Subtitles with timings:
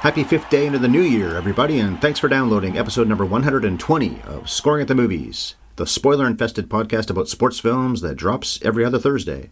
[0.00, 4.22] Happy fifth day into the new year, everybody, and thanks for downloading episode number 120
[4.22, 8.82] of Scoring at the Movies, the spoiler infested podcast about sports films that drops every
[8.82, 9.50] other Thursday.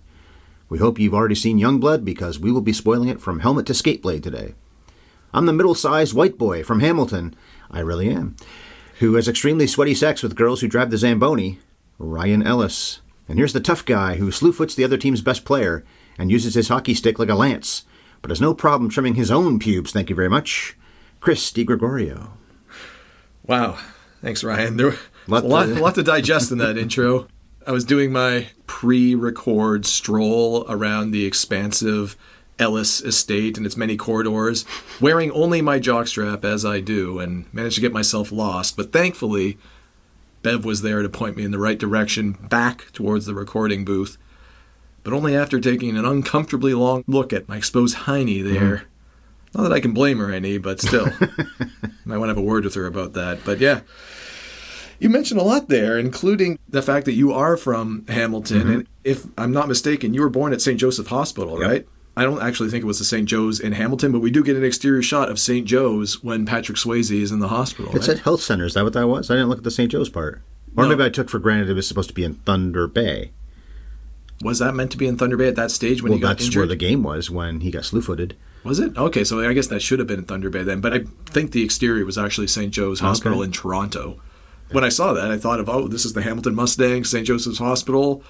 [0.71, 3.75] We hope you've already seen Youngblood because we will be spoiling it from helmet to
[3.75, 4.55] skateblade today.
[5.35, 7.37] I'm the middle sized white boy from Hamilton,
[7.71, 8.35] I really am,
[9.01, 11.59] who has extremely sweaty sex with girls who drive the Zamboni,
[11.99, 13.01] Ryan Ellis.
[13.29, 15.85] And here's the tough guy who slewfoots the other team's best player
[16.17, 17.85] and uses his hockey stick like a lance,
[18.23, 20.77] but has no problem trimming his own pubes, thank you very much,
[21.21, 22.29] Chris DiGregorio.
[23.47, 23.79] Wow.
[24.23, 24.77] Thanks, Ryan.
[24.77, 27.29] There was Lot a lot, to- a lot to digest in that intro.
[27.67, 32.17] I was doing my pre record stroll around the expansive
[32.59, 34.65] Ellis estate and its many corridors,
[35.01, 38.77] wearing only my jockstrap as I do, and managed to get myself lost.
[38.77, 39.59] But thankfully,
[40.43, 44.19] Bev was there to point me in the right direction back towards the recording booth.
[45.09, 48.83] But only after taking an uncomfortably long look at my exposed hiney there.
[49.55, 51.07] Not that I can blame her any, but still.
[52.05, 53.39] Might want to have a word with her about that.
[53.43, 53.81] But yeah,
[55.01, 58.71] you mentioned a lot there, including the fact that you are from Hamilton.
[58.71, 60.79] And if I'm not mistaken, you were born at St.
[60.79, 61.63] Joseph Hospital, Mm-hmm.
[61.63, 61.71] Yep.
[61.71, 61.89] right?
[62.19, 63.27] I don't actually think it was the St.
[63.27, 65.67] Joe's in Hamilton, but we do get an exterior shot of St.
[65.67, 67.91] Joe's when Patrick Swayze is in the hospital.
[67.93, 68.05] It right?
[68.05, 68.67] said health center.
[68.67, 69.31] Is that what that was?
[69.31, 69.91] I didn't look at the St.
[69.91, 70.43] Joe's part.
[70.77, 70.91] Or No.
[70.91, 73.31] maybe I took for granted it was supposed to be in Thunder Bay.
[74.43, 76.29] Was that meant to be in Thunder Bay at that stage when well, he got
[76.29, 76.61] that's injured?
[76.61, 78.37] where the game was when he got slew-footed.
[78.65, 78.97] Was it?
[78.97, 80.81] Okay, so I guess that should have been in Thunder Bay then.
[80.81, 82.73] But I think the exterior was actually St.
[82.73, 83.47] Joe's Hospital Okay.
[83.47, 84.21] in Toronto.
[84.73, 87.27] When I saw that, I thought of, oh, this is the Hamilton Mustang, St.
[87.27, 88.23] Joseph's Hospital.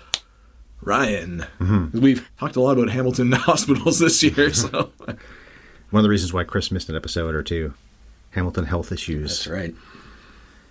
[0.81, 1.45] Ryan.
[1.59, 2.01] Mm-hmm.
[2.01, 4.93] We've talked a lot about Hamilton hospitals this year, so.
[5.91, 7.75] One of the reasons why Chris missed an episode or two.
[8.33, 9.45] Hamilton health issues.
[9.45, 9.75] That's right.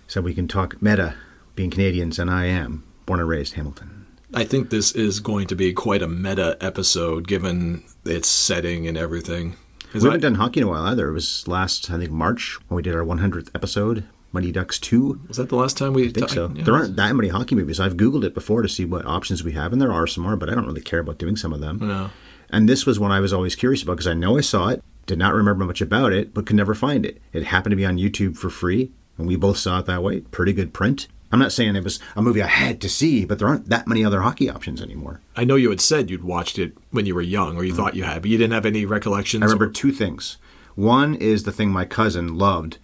[0.06, 1.16] So we can talk meta,
[1.54, 3.97] being Canadians, and I am born and raised Hamilton.
[4.34, 8.96] I think this is going to be quite a meta episode given its setting and
[8.96, 9.56] everything.
[9.94, 11.08] We haven't done hockey in a while either.
[11.08, 15.22] It was last, I think, March when we did our 100th episode, Mighty Ducks 2.
[15.28, 16.52] was that the last time we I think so.
[16.54, 16.62] yeah.
[16.64, 17.80] There aren't that many hockey movies.
[17.80, 20.36] I've Googled it before to see what options we have, and there are some more,
[20.36, 21.78] but I don't really care about doing some of them.
[21.80, 22.10] No.
[22.50, 24.82] And this was one I was always curious about because I know I saw it,
[25.06, 27.20] did not remember much about it, but could never find it.
[27.32, 30.20] It happened to be on YouTube for free, and we both saw it that way.
[30.20, 31.08] Pretty good print.
[31.30, 33.86] I'm not saying it was a movie I had to see, but there aren't that
[33.86, 35.20] many other hockey options anymore.
[35.36, 37.96] I know you had said you'd watched it when you were young, or you thought
[37.96, 39.42] you had, but you didn't have any recollections.
[39.42, 40.38] I remember or- two things.
[40.74, 42.78] One is the thing my cousin loved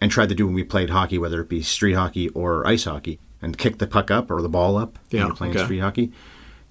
[0.00, 2.84] and tried to do when we played hockey, whether it be street hockey or ice
[2.84, 5.64] hockey, and kick the puck up or the ball up when Yeah, you're playing okay.
[5.64, 6.12] street hockey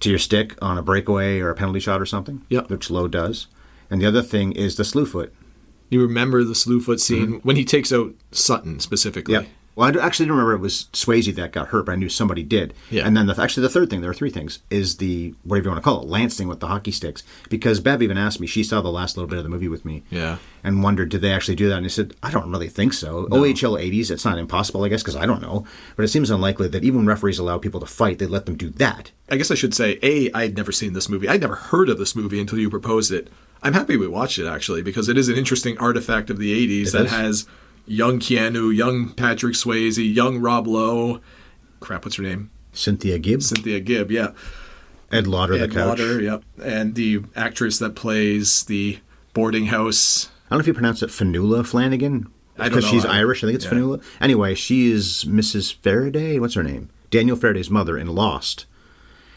[0.00, 2.68] to your stick on a breakaway or a penalty shot or something, Yep.
[2.70, 3.46] which Lowe does.
[3.90, 5.32] And the other thing is the slew foot.
[5.88, 9.34] You remember the slew foot scene when he takes out Sutton specifically.
[9.34, 9.44] Mm-hmm.
[9.44, 9.52] Yep.
[9.76, 12.42] Well, I actually don't remember it was Swayze that got hurt, but I knew somebody
[12.42, 12.74] did.
[12.90, 13.06] Yeah.
[13.06, 15.70] And then the, actually the third thing, there are three things, is the whatever you
[15.72, 17.24] want to call it, lancing with the hockey sticks.
[17.48, 19.84] Because Bev even asked me, she saw the last little bit of the movie with
[19.84, 20.04] me.
[20.10, 20.38] Yeah.
[20.62, 21.76] And wondered, did they actually do that?
[21.76, 23.26] And I said, I don't really think so.
[23.26, 25.66] OHL 80s, it's not impossible, I guess, because I don't know.
[25.96, 28.56] But it seems unlikely that even when referees allow people to fight, they let them
[28.56, 29.10] do that.
[29.28, 31.28] I guess I should say, A, I had never seen this movie.
[31.28, 33.28] I'd never heard of this movie until you proposed it.
[33.62, 36.52] I'm happy we watched it, actually, because it is an interesting artifact of the
[36.82, 37.10] 80s It that is.
[37.12, 37.46] has
[37.86, 41.20] young Keanu, young Patrick Swayze, young Rob Lowe.
[41.80, 42.50] Crap, what's her name?
[42.72, 44.30] Cynthia Gibbs, Cynthia Gibb, yeah.
[45.12, 45.98] Ed Lauder, Ed the couch.
[45.98, 46.42] Lauder, yep.
[46.62, 48.98] And the actress that plays the
[49.32, 50.28] boarding house.
[50.46, 52.26] I don't know if you pronounce it Fionnula Flanagan.
[52.58, 53.72] I don't Because she's I- Irish, I think it's yeah.
[53.72, 54.02] Fanula.
[54.20, 55.74] Anyway, she is Mrs.
[55.82, 56.38] Faraday.
[56.38, 56.88] What's her name?
[57.10, 58.66] Daniel Faraday's mother in Lost.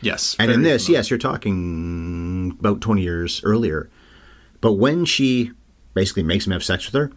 [0.02, 0.36] Yes.
[0.40, 1.00] And in this, familiar.
[1.00, 3.90] yes, you're talking about 20 years earlier.
[4.62, 5.52] But when she
[5.94, 7.12] basically makes him have sex with her,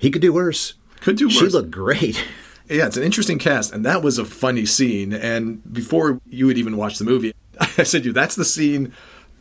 [0.00, 0.74] he could do worse.
[1.00, 1.36] Could do worse.
[1.38, 2.22] She looked great.
[2.72, 5.12] Yeah, it's an interesting cast, and that was a funny scene.
[5.12, 8.92] And before you had even watched the movie, I said to you, that's the scene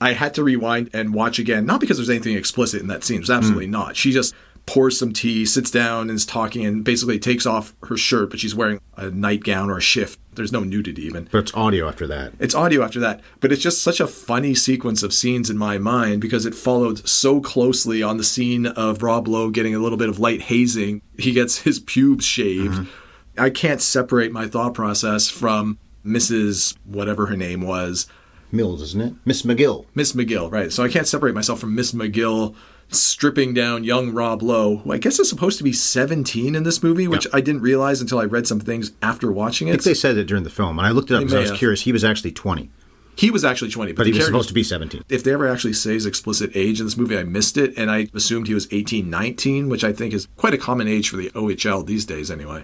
[0.01, 1.67] I had to rewind and watch again.
[1.67, 3.17] Not because there's anything explicit in that scene.
[3.17, 3.71] There's absolutely Hmm.
[3.73, 3.95] not.
[3.95, 4.33] She just
[4.65, 8.39] pours some tea, sits down, and is talking, and basically takes off her shirt, but
[8.39, 10.17] she's wearing a nightgown or a shift.
[10.39, 11.27] There's no nudity even.
[11.29, 12.31] But it's audio after that.
[12.39, 15.77] It's audio after that, but it's just such a funny sequence of scenes in my
[15.77, 19.97] mind because it followed so closely on the scene of Rob Lowe getting a little
[19.97, 21.01] bit of light hazing.
[21.17, 22.75] He gets his pubes shaved.
[22.75, 23.41] Mm-hmm.
[23.41, 26.77] I can't separate my thought process from Mrs.
[26.85, 28.07] whatever her name was
[28.49, 29.13] Mills, isn't it?
[29.25, 29.87] Miss McGill.
[29.93, 30.71] Miss McGill, right.
[30.71, 32.55] So I can't separate myself from Miss McGill
[32.91, 36.81] stripping down young Rob Lowe, who I guess is supposed to be 17 in this
[36.83, 39.73] movie, which I didn't realize until I read some things after watching I it.
[39.75, 41.49] think they said it during the film, and I looked it up because I was
[41.51, 41.59] have.
[41.59, 41.81] curious.
[41.81, 42.69] He was actually 20,
[43.15, 45.03] he was actually 20, but, but he was supposed to be 17.
[45.09, 47.91] If they ever actually say his explicit age in this movie, I missed it, and
[47.91, 51.17] I assumed he was 18, 19, which I think is quite a common age for
[51.17, 52.63] the OHL these days, anyway.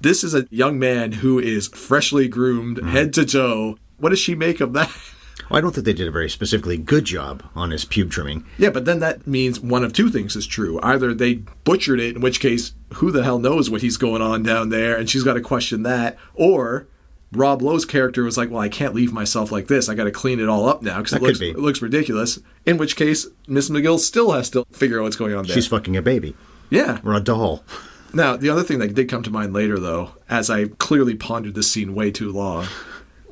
[0.00, 2.88] This is a young man who is freshly groomed, Mm-hmm.
[2.90, 3.78] head to toe.
[3.98, 4.90] What does she make of that?
[5.50, 8.44] I don't think they did a very specifically good job on his pube trimming.
[8.58, 10.80] Yeah, but then that means one of two things is true.
[10.82, 11.34] Either they
[11.64, 14.96] butchered it, in which case, who the hell knows what he's going on down there,
[14.96, 16.86] and she's got to question that, or
[17.32, 19.88] Rob Lowe's character was like, "Well, I can't leave myself like this.
[19.88, 21.50] I got to clean it all up now because it looks be.
[21.50, 25.34] it looks ridiculous." In which case, Miss McGill still has to figure out what's going
[25.34, 25.54] on there.
[25.54, 26.34] She's fucking a baby
[26.70, 27.00] yeah.
[27.04, 27.64] or a doll.
[28.12, 31.54] Now, the other thing that did come to mind later, though, as I clearly pondered
[31.54, 32.66] this scene way too long,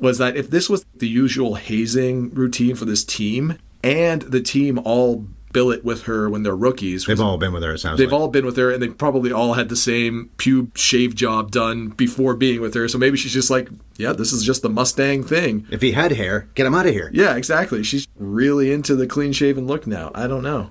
[0.01, 4.79] was that if this was the usual hazing routine for this team, and the team
[4.83, 7.73] all billet with her when they're rookies, They've all been with her.
[7.73, 8.21] It sounds They've like.
[8.21, 11.87] all been with her, and they probably all had the same pube shave job done
[11.89, 12.87] before being with her.
[12.87, 15.65] So maybe she's just like, yeah, this is just the Mustang thing.
[15.71, 17.09] If he had hair, get him out of here.
[17.13, 17.83] Yeah, exactly.
[17.83, 20.11] She's really into the clean shaven look now.
[20.13, 20.69] I don't know.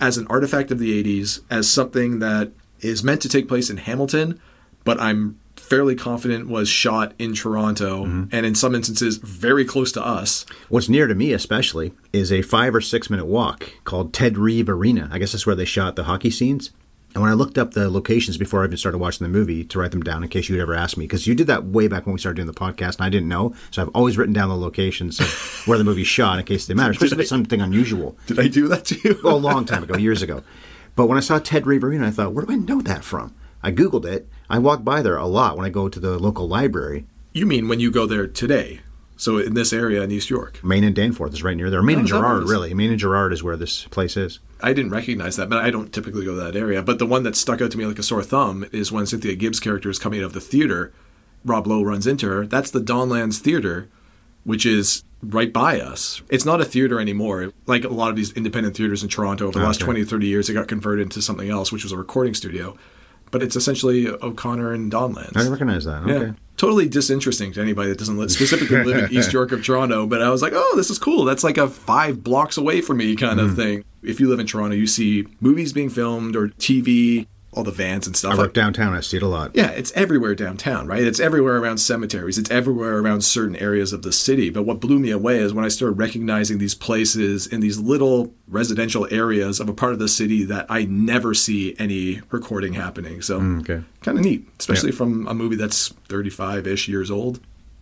[0.00, 3.76] As an artifact of the 80s, as something that is meant to take place in
[3.78, 4.40] Hamilton,
[4.84, 8.24] but I'm fairly confident was shot in Toronto mm-hmm.
[8.32, 10.44] and in some instances very close to us.
[10.68, 14.68] What's near to me, especially, is a five or six minute walk called Ted Reeve
[14.68, 15.08] Arena.
[15.10, 16.72] I guess that's where they shot the hockey scenes.
[17.14, 19.78] And when I looked up the locations before I even started watching the movie to
[19.78, 22.06] write them down in case you'd ever ask me, because you did that way back
[22.06, 23.54] when we started doing the podcast and I didn't know.
[23.70, 26.74] So I've always written down the locations of where the movie's shot in case they
[26.74, 28.16] matter, especially if it's something unusual.
[28.26, 29.20] Did I do that to you?
[29.22, 30.42] Well, a long time ago, years ago.
[30.96, 33.34] But when I saw Ted Reeve Arena, I thought, where do I know that from?
[33.62, 34.28] I Googled it.
[34.50, 37.06] I walk by there a lot when I go to the local library.
[37.32, 38.80] you mean when you go there today?
[39.16, 40.62] So in this area in East York?
[40.64, 41.80] Main and Danforth is right near there.
[41.80, 42.74] Main Oh, and is that where it Gerrard, really.
[42.74, 44.40] Main and Gerrard is where this place is.
[44.60, 46.82] I didn't recognize that, but I don't typically go to that area.
[46.82, 49.36] But the one that stuck out to me like a sore thumb is when Cynthia
[49.36, 50.92] Gibbs' character is coming out of the theater.
[51.44, 52.46] Rob Lowe runs into her.
[52.46, 53.88] That's the Donlands Theater,
[54.44, 56.22] which is right by us.
[56.28, 57.52] It's not a theater anymore.
[57.66, 60.26] Like a lot of these independent theaters in Toronto over the last 20 or 30
[60.26, 62.76] years, it got converted into something else, which was a recording studio.
[63.32, 65.36] But it's essentially O'Connor and Donlands.
[65.36, 66.06] I recognize that.
[66.06, 66.32] Yeah.
[66.58, 70.06] Totally disinteresting to anybody that doesn't li- specifically live in East York of Toronto.
[70.06, 71.24] But I was like, oh, this is cool.
[71.24, 73.46] That's like a five blocks away from me kind Hmm.
[73.46, 73.84] of thing.
[74.02, 78.06] If you live in Toronto, you see movies being filmed or TV, all the vans
[78.06, 78.32] and stuff.
[78.32, 78.94] I work downtown.
[78.94, 79.50] I see it a lot.
[79.54, 81.02] yeah, it's everywhere downtown, right?
[81.02, 82.38] It's everywhere around cemeteries.
[82.38, 84.48] It's everywhere around certain areas of the city.
[84.48, 88.34] But what blew me away is when I started recognizing these places in these little
[88.48, 93.20] residential areas of a part of the city that I never see any recording happening.
[93.20, 93.84] So mm, okay.
[94.00, 94.96] kind of neat, especially Yeah.
[94.96, 97.40] from a movie that's 35 ish years old.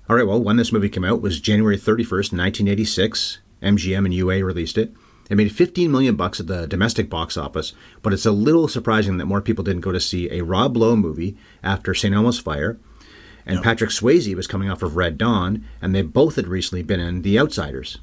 [0.09, 0.27] All right.
[0.27, 3.39] Well, when this movie came out was January 31st, 1986.
[3.63, 4.93] MGM and UA released it.
[5.31, 7.73] It made 15 million bucks at the domestic box office,
[8.03, 10.97] but it's a little surprising that more people didn't go to see a Rob Lowe
[10.97, 12.15] movie after St.
[12.15, 12.79] Elmo's Fire.
[13.47, 13.65] And Yep.
[13.65, 17.23] Patrick Swayze was coming off of Red Dawn, and they both had recently been in
[17.23, 17.99] The Outsiders.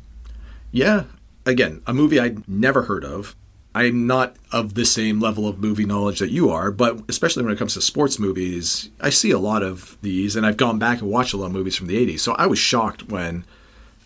[0.71, 1.03] Yeah,
[1.45, 3.35] again, a movie I'd never heard of.
[3.75, 7.53] I'm not of the same level of movie knowledge that you are, but especially when
[7.53, 11.01] it comes to sports movies, I see a lot of these, and I've gone back
[11.01, 12.21] and watched a lot of movies from the 80s.
[12.21, 13.45] So I was shocked when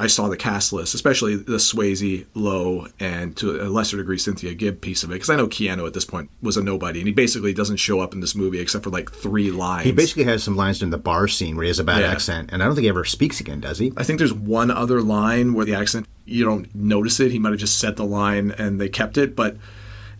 [0.01, 4.53] I saw the cast list, especially the Swayze, Lowe, and to a lesser degree Cynthia
[4.55, 7.07] Gibb piece of it, because I know Keanu at this point was a nobody, and
[7.07, 9.85] he basically doesn't show up in this movie except for like three lines.
[9.85, 12.11] He basically has some lines in the bar scene where he has a bad Yeah.
[12.11, 13.93] accent, and I don't think he ever speaks again, does he?
[13.95, 17.31] I think there's one other line where the accent you don't notice it.
[17.31, 19.57] He might have just said the line and they kept it, but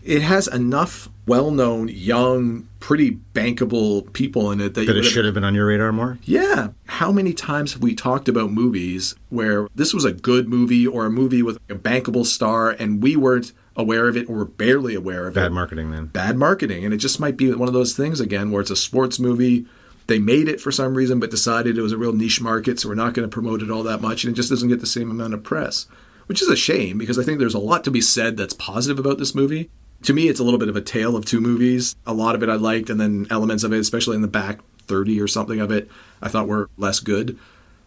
[0.04, 5.34] it has enough well-known, young, pretty bankable people in it that, That it should have
[5.34, 6.18] been on your radar more?
[6.24, 6.70] Yeah.
[6.86, 11.06] How many times have we talked about movies where this was a good movie or
[11.06, 15.26] a movie with a bankable star and we weren't aware of it or barely aware
[15.26, 15.40] of it?
[15.40, 16.06] Bad marketing then.
[16.06, 16.84] bad marketing.
[16.84, 19.64] And it just might be one of those things again where it's a sports movie.
[20.08, 22.88] They made it for some reason, but decided it was a real niche market, so
[22.88, 24.24] we're not going to promote it all that much.
[24.24, 25.86] And it just doesn't get the same amount of press,
[26.26, 28.98] which is a shame because I think there's a lot to be said that's positive
[28.98, 29.70] about this movie.
[30.02, 31.94] To me, it's a little bit of a tale of two movies.
[32.06, 34.58] A lot of it I liked, and then elements of it, especially in the back
[34.88, 35.88] 30 or something of it,
[36.20, 37.38] I thought were less good.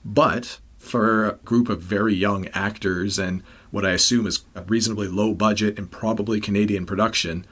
[0.03, 3.41] But for a group of very young actors and
[3.71, 7.45] what I assume is a reasonably low budget and probably Canadian production,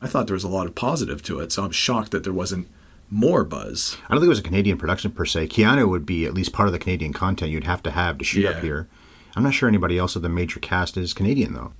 [0.00, 1.50] I thought there was a lot of positive to it.
[1.50, 2.68] So I'm shocked that there wasn't
[3.10, 3.96] more buzz.
[4.08, 5.48] I don't think it was a Canadian production per se.
[5.48, 8.24] Keanu would be at least part of the Canadian content you'd have to have to
[8.24, 8.50] shoot Yeah.
[8.50, 8.86] up here.
[9.34, 11.72] I'm not sure anybody else of the major cast is Canadian though.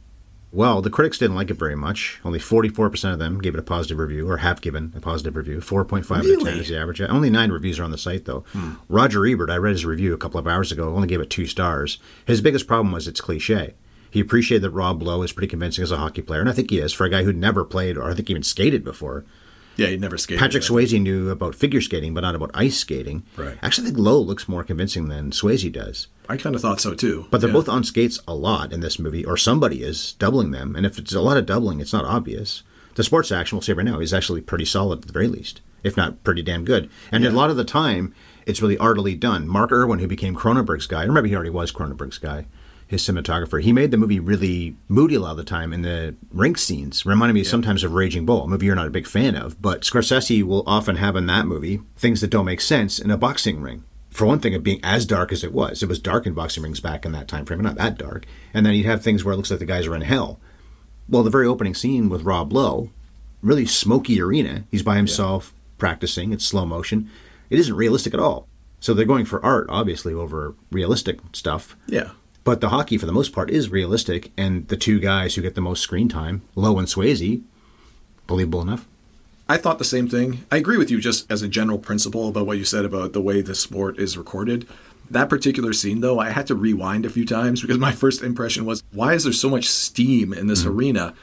[0.51, 2.21] Well, the critics didn't like it very much.
[2.25, 5.59] Only 44% of them gave it a positive review, or have given a positive review.
[5.59, 7.03] 4.5 out of 10 is the average.
[7.03, 8.45] Only nine reviews are on the site, though.
[8.53, 8.75] Hmm.
[8.89, 11.47] Roger Ebert, I read his review a couple of hours ago, only gave it two
[11.47, 11.99] stars.
[12.27, 13.75] His biggest problem was its cliche.
[14.11, 16.71] He appreciated that Rob Lowe is pretty convincing as a hockey player, and I think
[16.71, 19.27] he is for a guy who'd never played or I think even skated before.
[19.77, 20.41] Yeah, he never skated.
[20.41, 20.65] Patrick.
[20.65, 23.23] Swayze knew about figure skating, but not about ice skating.
[23.37, 23.57] Right.
[23.63, 26.09] Actually, I think Lowe looks more convincing than Swayze does.
[26.29, 27.27] I kind of thought so too.
[27.31, 27.55] But they're Yeah.
[27.55, 30.77] both on skates a lot in this movie, or somebody is doubling them.
[30.77, 32.63] And if it's a lot of doubling, it's not obvious.
[32.97, 35.61] The sports action, we'll say right now, is actually pretty solid at the very least,
[35.85, 36.91] if not pretty damn good.
[37.13, 38.13] And a lot of the time,
[38.45, 39.47] it's really artily done.
[39.49, 42.47] Mark Irwin, who became Cronenberg's guy, remember he already was Cronenberg's guy,
[42.87, 46.15] his cinematographer, he made the movie really moody a lot of the time in the
[46.33, 47.07] rink scenes.
[47.07, 49.61] Reminded me sometimes of Raging Bull, a movie you're not a big fan of.
[49.63, 53.17] But Scorsese will often have in that movie things that don't make sense in a
[53.19, 53.85] boxing ring
[54.19, 55.81] for one thing, of being as dark as it was.
[55.81, 58.27] It was dark in boxing rings back in that time frame, but not that dark.
[58.53, 60.41] And then you'd have things where it looks like the guys are in hell.
[61.09, 62.91] Well, the very opening scene with Rob Lowe,
[63.43, 64.65] really smoky arena.
[64.73, 66.33] He's by himself practicing.
[66.33, 67.09] It's slow motion.
[67.49, 68.49] It isn't realistic at all.
[68.81, 71.77] So they're going for art, obviously, over realistic stuff.
[71.87, 72.11] Yeah.
[72.43, 74.33] But the hockey, for the most part, is realistic.
[74.37, 77.43] And the two guys who get the most screen time, Lowe and Swayze,
[78.27, 78.89] believable enough.
[79.49, 80.45] I thought the same thing.
[80.53, 83.21] I agree with you just as a general principle about what you said about the
[83.21, 84.69] way the sport is recorded.
[85.11, 88.67] That particular scene, though, I had to rewind a few times because my first impression
[88.67, 90.79] was, why is there so much steam in this mm-hmm.
[90.79, 91.15] arena?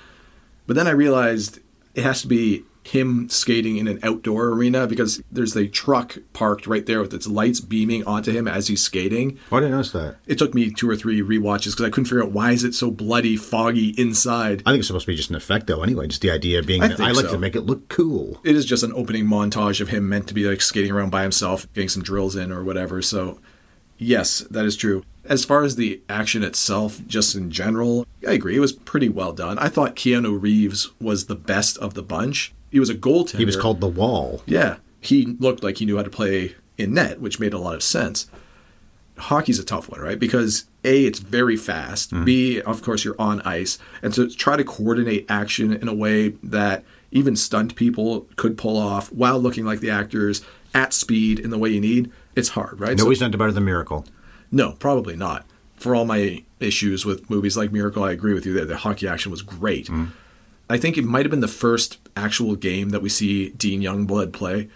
[0.66, 1.60] But then I realized
[1.94, 6.68] it has to be him skating in an outdoor arena because there's a truck parked
[6.68, 9.40] right there with its lights beaming onto him as he's skating.
[9.50, 10.18] Why did I notice that?
[10.28, 12.76] It took me two or three rewatches because I couldn't figure out why is it
[12.76, 14.62] so bloody, foggy inside.
[14.66, 16.08] I think it's supposed to be just an effect, though, anyway.
[16.08, 16.84] Just the idea of being.
[16.84, 17.32] I I, like so.
[17.32, 18.40] to make it look cool.
[18.44, 21.24] it is just an opening montage of him meant to be like skating around by
[21.24, 23.02] himself, getting some drills in or whatever.
[23.02, 23.40] So,
[23.98, 25.04] yes, that is true.
[25.24, 28.56] As far as the action itself, just in general, I agree.
[28.56, 29.58] It was pretty well done.
[29.58, 32.54] I thought Keanu Reeves was the best of the bunch.
[32.72, 33.38] He was a goaltender.
[33.40, 34.42] He was called the Wall.
[34.46, 34.78] Yeah.
[35.02, 37.84] He looked like he knew how to play in net, which made a lot of
[37.84, 38.28] sense.
[39.18, 40.20] Hockey's a tough one, right?
[40.20, 42.12] Because A, it's very fast.
[42.12, 42.26] Mm-hmm.
[42.26, 43.78] B, of course, you're on ice.
[44.02, 48.78] And to try to coordinate action in a way that even stunt people could pull
[48.78, 50.44] off while looking like the actors
[50.74, 52.98] at speed in the way you need, it's hard, right?
[52.98, 54.06] So- Nobody's done it better than Miracle.
[54.52, 55.46] no, probably not.
[55.78, 58.66] For all my issues with movies like Miracle, I agree with you there.
[58.66, 59.86] The hockey action was great.
[59.86, 60.06] Mm-hmm.
[60.70, 64.34] I think it might have been the first actual game that we see Dean Youngblood
[64.34, 64.70] play.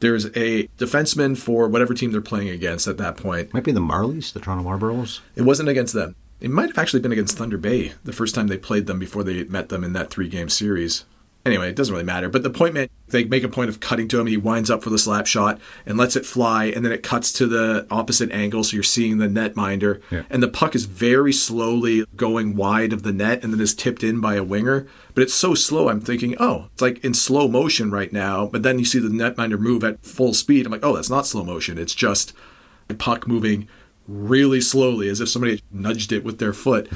[0.00, 3.52] There's a defenseman for whatever team they're playing against at that point.
[3.52, 5.20] Might be the Marlies, the Toronto Marlboros.
[5.36, 6.14] It wasn't against them.
[6.40, 9.22] It might have actually been against Thunder Bay the first time they played them before
[9.22, 11.04] they met them in that three game series.
[11.46, 12.28] Anyway, it doesn't really matter.
[12.28, 14.26] But the point man, they make a point of cutting to him.
[14.26, 17.32] He winds up for the slap shot and lets it fly, and then it cuts
[17.34, 20.02] to the opposite angle, so you're seeing the netminder.
[20.10, 20.24] Yeah.
[20.28, 24.04] And the puck is very slowly going wide of the net, and then is tipped
[24.04, 24.86] in by a winger.
[25.14, 25.88] But it's so slow.
[25.88, 28.46] I'm thinking, oh, it's like in slow motion right now.
[28.46, 30.66] But then you see the netminder move at full speed.
[30.66, 31.78] I'm like, oh, that's not slow motion.
[31.78, 32.34] It's just
[32.90, 33.66] a puck moving
[34.06, 36.90] really slowly, as if somebody nudged it with their foot.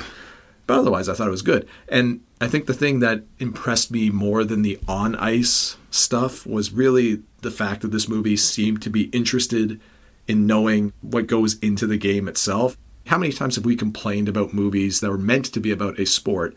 [0.67, 1.69] But otherwise, I thought it was good.
[1.89, 6.73] And I think the thing that impressed me more than the on ice stuff was
[6.73, 9.81] really the fact that this movie seemed to be interested
[10.29, 12.77] in knowing what goes into the game itself.
[13.07, 16.05] How many times have we complained about movies that were meant to be about a
[16.05, 16.55] sport,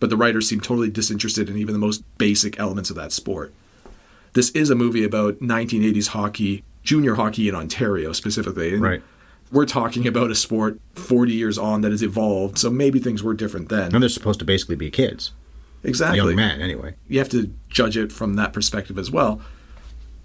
[0.00, 3.54] but the writers seem totally disinterested in even the most basic elements of that sport?
[4.32, 8.74] This is a movie about 1980s hockey, junior hockey in Ontario specifically.
[8.74, 9.02] Right.
[9.50, 13.34] We're talking about a sport 40 years on that has evolved, so maybe things were
[13.34, 13.94] different then.
[13.94, 15.32] And they're supposed to basically be kids.
[15.84, 16.18] Exactly.
[16.18, 16.94] Young men, anyway.
[17.08, 19.40] You have to judge it from that perspective as well.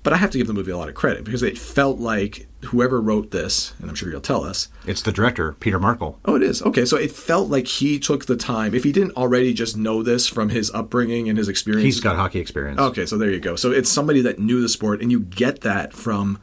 [0.02, 2.48] But I have to give the movie a lot of credit because it felt like
[2.66, 6.20] whoever wrote this, and I'm sure you'll tell us, It's the director, Peter Markle.
[6.26, 6.62] Oh, it is.
[6.62, 8.76] Okay, so it felt like he took the time.
[8.76, 12.18] If he didn't already just know this from his upbringing and his experience, He's got
[12.18, 12.82] hockey experience.
[12.82, 13.56] Okay, so there you go.
[13.56, 16.38] So it's somebody that knew the sport, and you get that from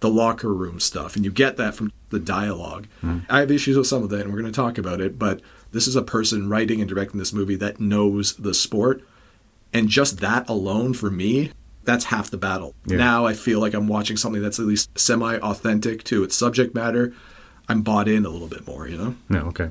[0.00, 2.86] the locker room stuff, and you get that from the dialogue.
[3.28, 5.40] I have issues with some of that, and we're going to talk about it, but
[5.72, 9.02] this is a person writing and directing this movie that knows the sport.
[9.72, 11.50] And just that alone for me,
[11.84, 12.74] that's half the battle.
[12.86, 12.98] Yeah.
[12.98, 16.74] Now I feel like I'm watching something that's at least semi authentic to its subject
[16.74, 17.12] matter.
[17.68, 19.16] I'm bought in a little bit more, you know?
[19.28, 19.70] No, okay.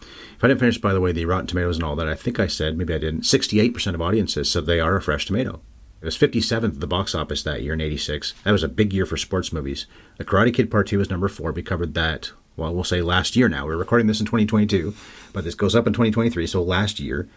[0.00, 2.40] If I didn't finish, by the way, the Rotten Tomatoes and all that, I think
[2.40, 5.60] I said, maybe I didn't, 68% of audiences said they are a fresh tomato.
[6.00, 8.32] It was 57th at the box office that year in 86.
[8.44, 9.86] That was a big year for sports movies.
[10.16, 11.52] The Karate Kid Part 2 was number four.
[11.52, 13.66] We covered that, well, we'll say last year now.
[13.66, 14.94] We're recording this in 2022,
[15.34, 17.28] but this goes up in 2023, so last year.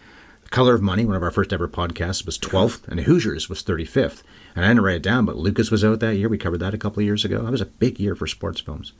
[0.44, 3.62] The Color of Money, one of our first ever podcasts, was 12th, and Hoosiers was
[3.62, 4.22] 35th.
[4.56, 6.30] And I didn't write it down, but Lucas was out that year.
[6.30, 7.42] We covered that a couple of years ago.
[7.42, 8.92] That was a big year for sports films.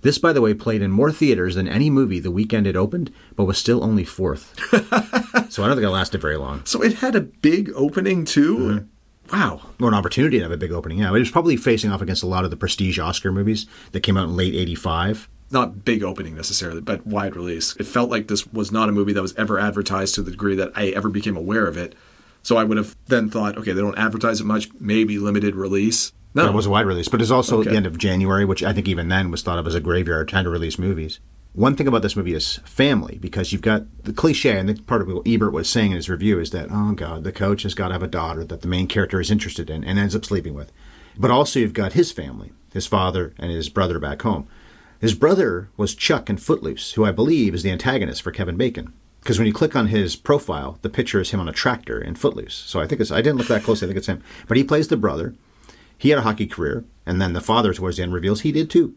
[0.00, 3.10] This, by the way, played in more theaters than any movie the weekend it opened,
[3.36, 4.54] but was still only fourth.
[5.54, 6.64] So I don't think it lasted very long.
[6.64, 8.56] So it had a big opening too.
[8.56, 8.86] Mm-hmm.
[9.32, 9.60] Wow.
[9.80, 10.98] Or an opportunity to have a big opening.
[10.98, 14.00] Yeah, it was probably facing off against a lot of the prestige Oscar movies that
[14.00, 15.28] came out in late '85.
[15.50, 17.76] Not big opening necessarily, but wide release.
[17.76, 20.56] It felt like this was not a movie that was ever advertised to the degree
[20.56, 21.94] that I ever became aware of it.
[22.42, 26.12] So I would have then thought, okay, they don't advertise it much, maybe limited release.
[26.34, 27.70] No, it was a wide release, but it's also Okay.
[27.70, 30.28] the end of January, which I think even then was thought of as a graveyard
[30.28, 31.20] time to release movies.
[31.54, 35.02] One thing about this movie is family, because you've got the cliche, and the part
[35.02, 37.74] of what Ebert was saying in his review is that, oh God, the coach has
[37.74, 40.24] got to have a daughter that the main character is interested in and ends up
[40.24, 40.72] sleeping with.
[41.16, 44.48] But also you've got his family, his father and his brother back home.
[45.00, 48.92] His brother was Chuck in Footloose, who I believe is the antagonist for Kevin Bacon.
[49.20, 52.16] Because when you click on his profile, the picture is him on a tractor in
[52.16, 52.54] Footloose.
[52.54, 54.24] So I think it's, I didn't look that closely, I think it's him.
[54.48, 55.36] But he plays the brother.
[55.96, 58.68] He had a hockey career, and then the father, towards the end, reveals he did
[58.68, 58.96] too.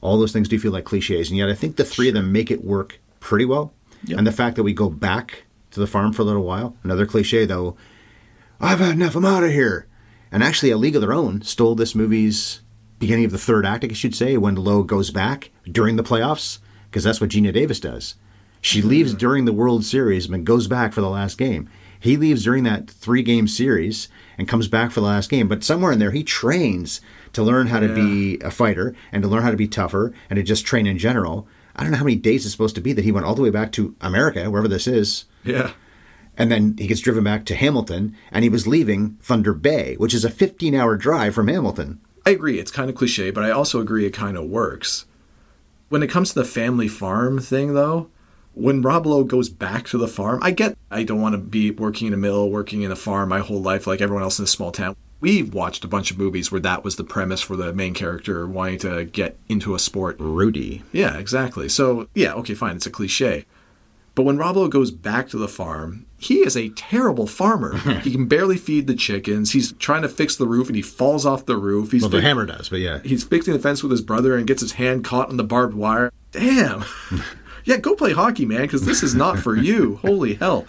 [0.00, 2.32] All those things do feel like cliches, and yet I think the three of them
[2.32, 3.72] make it work pretty well.
[4.04, 4.18] Yep.
[4.18, 7.06] And the fact that we go back to the farm for a little while, another
[7.06, 7.76] cliche though,
[8.60, 9.86] I've had enough, I'm out of here.
[10.32, 12.60] And actually, A League of Their Own stole this movie's
[12.98, 16.58] beginning of the third act, I should say, when Lowe goes back during the playoffs,
[16.90, 18.14] because that's what Geena Davis does.
[18.60, 18.88] She mm-hmm.
[18.88, 21.68] leaves during the World Series and goes back for the last game.
[22.06, 24.08] He leaves during that three game series
[24.38, 25.48] and comes back for the last game.
[25.48, 27.00] But somewhere in there, he trains
[27.32, 30.36] to learn how to be a fighter and to learn how to be tougher and
[30.36, 31.48] to just train in general.
[31.74, 33.42] I don't know how many days it's supposed to be that he went all the
[33.42, 35.24] way back to America, wherever this is.
[35.44, 35.72] yeah.
[36.38, 40.12] And then he gets driven back to Hamilton, and he was leaving Thunder Bay, which
[40.12, 42.00] is a 15 hour drive from Hamilton.
[42.26, 42.58] I agree.
[42.58, 45.06] It's kind of cliche, but I also agree it kind of works.
[45.88, 48.10] When it comes to the family farm thing, though,
[48.56, 51.70] when Rob Lowe goes back to the farm, I get I don't want to be
[51.70, 54.44] working in a mill, working in a farm my whole life like everyone else in
[54.44, 54.96] a small town.
[55.20, 58.46] We've watched a bunch of movies where that was the premise for the main character
[58.46, 60.16] wanting to get into a sport.
[60.18, 60.82] Rudy.
[60.92, 61.68] Yeah, exactly.
[61.68, 63.44] So, yeah, okay, fine, it's a cliche.
[64.14, 67.76] But when Rob Lowe goes back to the farm, he is a terrible farmer.
[68.00, 69.52] he can barely feed the chickens.
[69.52, 71.92] He's trying to fix the roof and he falls off the roof.
[71.92, 73.00] He's Well, the fi- hammer does, but yeah.
[73.04, 75.74] He's fixing the fence with his brother and gets his hand caught on the barbed
[75.74, 76.10] wire.
[76.32, 76.84] Damn.
[77.66, 79.96] yeah, go play hockey, man, because this is not for you.
[80.02, 80.66] Holy hell.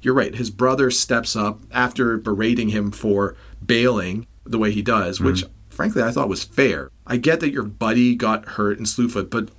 [0.00, 0.34] You're right.
[0.34, 5.52] His brother steps up after berating him for bailing the way he does, which mm-hmm.
[5.68, 6.90] frankly I thought was fair.
[7.06, 9.50] I get that your buddy got hurt in Slewfoot, but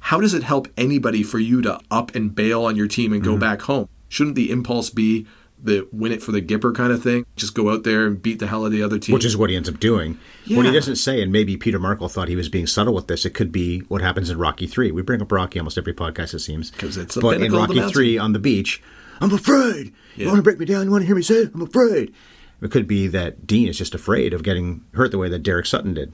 [0.00, 3.22] how does it help anybody for you to up and bail on your team and
[3.22, 3.40] go mm-hmm.
[3.40, 3.88] back home?
[4.08, 5.26] Shouldn't the impulse be
[5.62, 7.24] the win it for the Gipper kind of thing?
[7.36, 9.14] Just go out there and beat the hell out of the other team.
[9.14, 10.18] Which is what he ends up doing.
[10.48, 13.24] What he doesn't say, and maybe Peter Markle thought he was being subtle with this,
[13.26, 14.92] it could be what happens in Rocky 3.
[14.92, 16.70] We bring up Rocky almost every podcast, it seems.
[16.72, 18.82] 'Cause it's But in pinnacle of the Rocky 3 on the beach,
[19.20, 19.92] I'm afraid.
[20.16, 20.84] You want to break me down?
[20.84, 21.50] You want to hear me say it?
[21.54, 22.12] I'm afraid.
[22.60, 25.66] It could be that Dean is just afraid of getting hurt the way that Derek
[25.66, 26.12] Sutton did.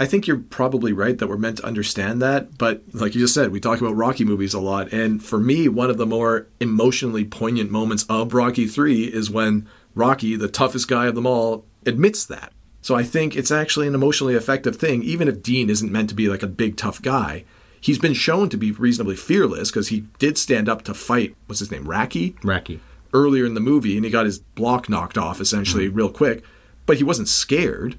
[0.00, 3.34] I think you're probably right that we're meant to understand that, but like you just
[3.34, 6.46] said, we talk about Rocky movies a lot, and for me, one of the more
[6.58, 11.66] emotionally poignant moments of Rocky 3 is when Rocky, the toughest guy of them all,
[11.84, 12.54] admits that.
[12.80, 16.14] So I think it's actually an emotionally effective thing, even if Dean isn't meant to
[16.14, 17.44] be like a big tough guy.
[17.78, 21.60] He's been shown to be reasonably fearless because he did stand up to fight, what's
[21.60, 22.40] his name, Racki?
[22.40, 22.80] Racki.
[23.12, 25.96] earlier in the movie and he got his block knocked off essentially mm-hmm.
[25.96, 26.42] real quick,
[26.86, 27.98] but he wasn't scared.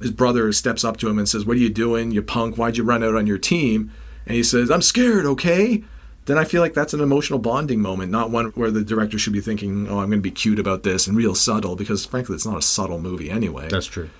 [0.00, 2.56] His brother steps up to him and says, What are you doing, you punk?
[2.56, 3.92] Why'd you run out on your team?
[4.26, 5.84] And he says, I'm scared, okay?
[6.26, 9.32] Then I feel like that's an emotional bonding moment, not one where the director should
[9.32, 12.34] be thinking, Oh, I'm going to be cute about this and real subtle, because frankly,
[12.34, 14.10] it's not a subtle movie anyway That's true.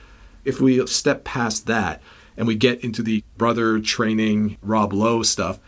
[0.45, 2.01] if we step past that
[2.37, 5.59] and we get into the brother training Rob Lowe stuff,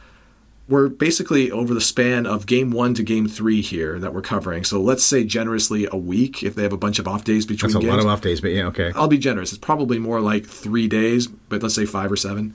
[0.68, 4.64] we're basically over the span of game one to game three here that we're covering.
[4.64, 7.72] So let's say generously a week if they have a bunch of off days between
[7.72, 7.90] That's a games.
[7.90, 8.92] lot of off days, but yeah, okay.
[8.94, 9.52] I'll be generous.
[9.52, 12.54] It's probably more like three days, but let's say five or seven.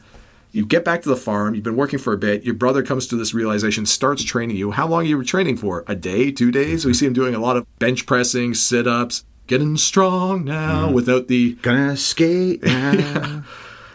[0.51, 3.07] You get back to the farm, you've been working for a bit, your brother comes
[3.07, 4.69] to this realization, starts training you.
[4.69, 5.83] How long are you training for?
[5.87, 6.85] A day, two days?
[6.85, 10.93] We see him doing a lot of bench pressing, sit ups, getting strong now mm-hmm.
[10.93, 13.43] without the Gonna skate now.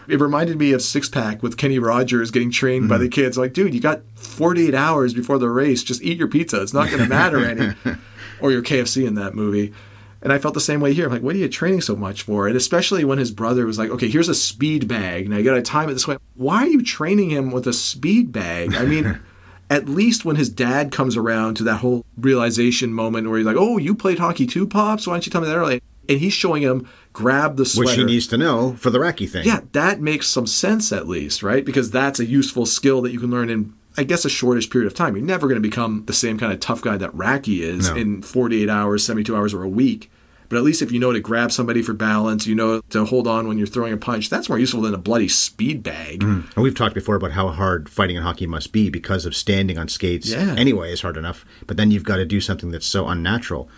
[0.08, 3.12] it reminded me of Six Pack with Kenny Rogers getting trained by the mm-hmm.
[3.12, 3.38] kids.
[3.38, 5.82] Like, dude, you got 48 hours before the race.
[5.82, 6.62] Just eat your pizza.
[6.62, 7.74] It's not going to matter any.
[8.40, 9.72] or your KFC in that movie.
[10.20, 11.06] And I felt the same way here.
[11.06, 12.48] I'm like, what are you training so much for?
[12.48, 15.28] And especially when his brother was like, okay, here's a speed bag.
[15.28, 16.16] Now you got to time it this way.
[16.34, 18.74] Why are you training him with a speed bag?
[18.74, 19.20] I mean,
[19.70, 23.56] at least when his dad comes around to that whole realization moment where he's like,
[23.56, 25.06] oh, you played hockey too, Pops?
[25.06, 25.82] Why don't you tell me that early?
[26.08, 27.90] And he's showing him grab the sweater.
[27.90, 29.44] Which he needs to know for the Racki thing.
[29.44, 31.64] Yeah, that makes some sense at least, right?
[31.64, 34.86] Because that's a useful skill that you can learn in, I guess, a shortish period
[34.86, 35.16] of time.
[35.16, 37.96] You're never going to become the same kind of tough guy that Racki is No.
[37.96, 40.10] in 48 hours, 72 hours, or a week.
[40.48, 43.26] But at least if you know to grab somebody for balance, you know to hold
[43.26, 46.20] on when you're throwing a punch, that's more useful than a bloody speed bag.
[46.20, 46.52] Mm-hmm.
[46.54, 49.76] And we've talked before about how hard fighting in hockey must be because of standing
[49.76, 50.30] on skates.
[50.30, 50.54] Yeah.
[50.56, 53.68] Anyway, is hard enough, but then you've got to do something that's so unnatural.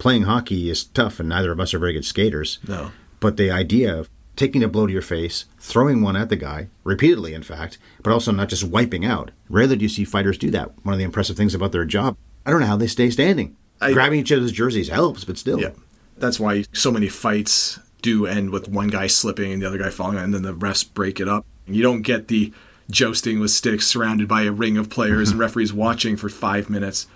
[0.00, 2.58] Playing hockey is tough, and neither of us are very good skaters.
[2.66, 2.90] No.
[3.20, 6.68] But the idea of taking a blow to your face, throwing one at the guy,
[6.82, 9.30] repeatedly, in fact, but also not just wiping out.
[9.48, 10.70] Rarely do you see fighters do that.
[10.84, 13.56] One of the impressive things about their job, I don't know how they stay standing.
[13.80, 15.60] I- Grabbing each other's jerseys helps, but still.
[15.60, 15.70] Yeah.
[16.16, 19.90] That's why so many fights do end with one guy slipping and the other guy
[19.90, 21.44] falling, and then the refs break it up.
[21.66, 22.52] You don't get the
[22.90, 27.06] jousting with sticks surrounded by a ring of players and referees watching for five minutes.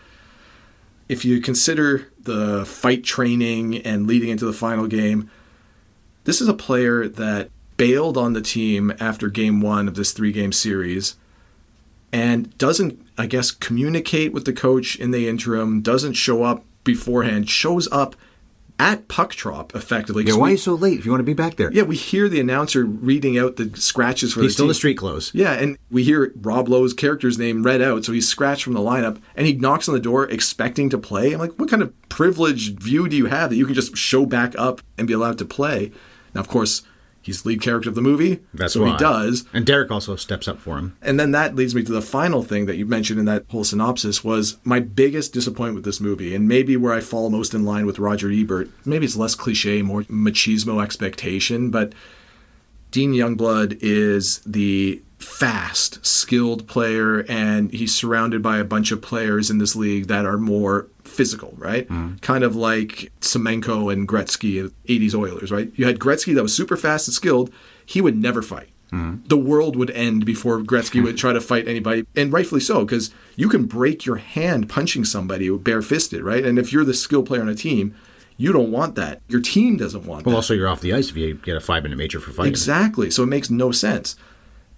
[1.08, 5.30] If you consider the fight training and leading into the final game,
[6.24, 10.32] this is a player that bailed on the team after game one of this three
[10.32, 11.16] game series
[12.12, 17.50] and doesn't, I guess, communicate with the coach in the interim, doesn't show up beforehand,
[17.50, 18.14] shows up
[18.78, 20.24] at puck drop effectively.
[20.24, 21.72] Yeah, why are you so late if you want to be back there?
[21.72, 24.70] yeah, we hear the announcer reading out the scratches for He's the still in team.
[24.70, 25.30] the street clothes.
[25.34, 28.80] Yeah, and we hear Rob Lowe's character's name read out, so he's scratched from the
[28.80, 31.32] lineup, and he knocks on the door expecting to play.
[31.32, 34.26] I'm like, what kind of privileged view do you have that you can just show
[34.26, 35.92] back up and be allowed to play?
[36.34, 36.82] Now, of course,
[37.24, 38.92] he's the lead character of the movie, That's so why.
[38.92, 39.44] he does.
[39.52, 40.96] And Derek also steps up for him.
[41.02, 43.64] And then that leads me to the final thing that you mentioned in that whole
[43.64, 47.64] synopsis was my biggest disappointment with this movie, and maybe where I fall most in
[47.64, 48.68] line with Roger Ebert.
[48.84, 51.92] Maybe it's less cliche, more machismo expectation, but
[52.90, 59.50] Dean Youngblood is the fast, skilled player, and he's surrounded by a bunch of players
[59.50, 61.88] in this league that are more physical, right?
[61.88, 62.16] Mm-hmm.
[62.16, 65.70] Kind of like Semenko and Gretzky, 80s Oilers, right?
[65.76, 67.52] You had Gretzky that was super fast and skilled.
[67.86, 68.68] He would never fight.
[68.92, 69.26] Mm-hmm.
[69.26, 73.10] The world would end before Gretzky would try to fight anybody, and rightfully so, because
[73.36, 76.44] you can break your hand punching somebody barefisted, right?
[76.44, 77.94] And if you're the skill player on a team,
[78.36, 79.20] you don't want that.
[79.28, 80.26] Your team doesn't want Well, that.
[80.26, 82.50] Well, also, you're off the ice if you get a five minute major for fighting.
[82.50, 83.10] Exactly.
[83.10, 84.16] So it makes no sense.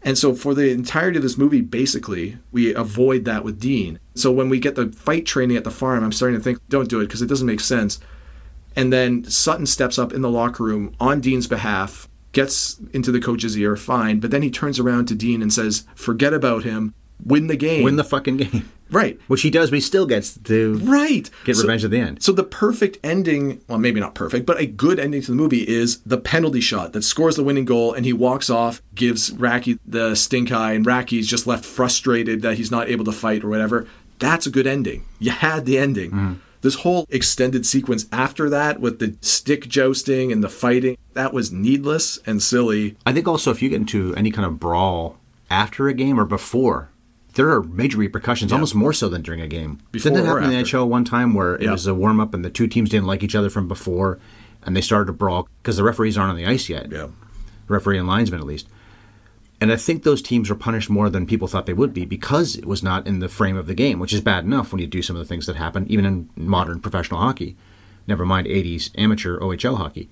[0.07, 3.99] And so for the entirety of this movie, basically, we avoid that with Dean.
[4.15, 6.89] So when we get the fight training at the farm, I'm starting to think, don't
[6.89, 7.99] do it because it doesn't make sense.
[8.77, 13.21] And then Sutton steps up in the locker room on Dean's behalf, gets into the
[13.21, 14.21] coach's ear, fine.
[14.21, 17.83] But then he turns around to Dean and says, forget about him, win the game.
[17.83, 18.71] Win the fucking game.
[18.91, 19.19] Right.
[19.27, 21.29] Which he does, but he still gets to Right.
[21.45, 22.23] get So- revenge at the end.
[22.23, 25.67] So the perfect ending, well, maybe not perfect, but a good ending to the movie
[25.69, 29.79] is the penalty shot that scores the winning goal, and he walks off, gives Racki
[29.87, 33.49] the stink eye, and Racki's just left frustrated that he's not able to fight or
[33.49, 33.87] whatever.
[34.19, 35.03] That's a good ending.
[35.19, 36.11] You had the ending.
[36.11, 36.33] Mm-hmm.
[36.63, 41.53] This whole extended sequence after that with the stick jousting and the fighting, that was
[41.53, 42.97] needless and silly.
[43.05, 45.19] I think also if you get into any kind of brawl
[45.51, 46.89] after a game or before,
[47.37, 49.79] there are major repercussions, almost more so than during a game.
[49.93, 50.57] Before Didn't that happen in the.
[50.57, 51.73] NHL one time where it Yeah.
[51.73, 54.19] was a warm up and the two teams didn't like each other from before
[54.65, 56.91] and they started to brawl because the referees aren't on the ice yet.
[56.91, 57.07] Yeah.
[57.69, 58.69] Referee and linesman at least.
[59.61, 62.57] And I think those teams were punished more than people thought they would be because
[62.57, 64.87] it was not in the frame of the game, which is bad enough when you
[64.87, 67.57] do some of the things that happen, even in modern professional hockey.
[68.07, 70.11] Never mind 80s amateur OHL hockey.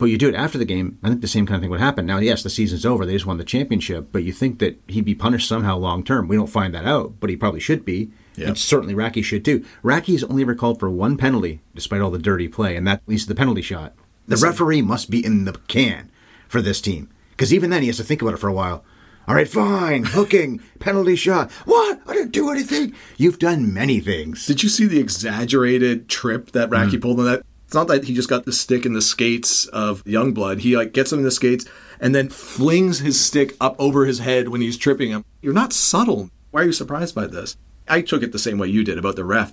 [0.00, 1.78] But you do it after the game, I think the same kind of thing would
[1.78, 2.06] happen.
[2.06, 5.04] Now, yes, the season's over, they just won the championship, but you think that he'd
[5.04, 6.26] be punished somehow long term.
[6.26, 8.10] We don't find that out, but he probably should be.
[8.34, 8.48] Yeah.
[8.48, 9.64] And certainly Racki should too.
[9.84, 13.22] Racki's only ever called for one penalty, despite all the dirty play, and that leads
[13.24, 13.92] to the penalty shot.
[14.26, 16.10] The referee must be in the can
[16.48, 17.10] for this team.
[17.32, 18.84] Because even then, he has to think about it for a while.
[19.28, 21.50] All right, fine, hooking, penalty shot.
[21.66, 22.00] What?
[22.06, 22.94] I didn't do anything.
[23.18, 24.46] You've done many things.
[24.46, 27.02] Did you see the exaggerated trip that Racki Mm.
[27.02, 27.42] pulled on that?
[27.70, 30.58] It's not that he just got the stick in the skates of Youngblood.
[30.58, 31.66] He like gets him in the skates
[32.00, 35.24] and then flings his stick up over his head when he's tripping him.
[35.40, 36.30] You're not subtle.
[36.50, 37.56] Why are you surprised by this?
[37.86, 39.52] I took it the same way you did about the ref.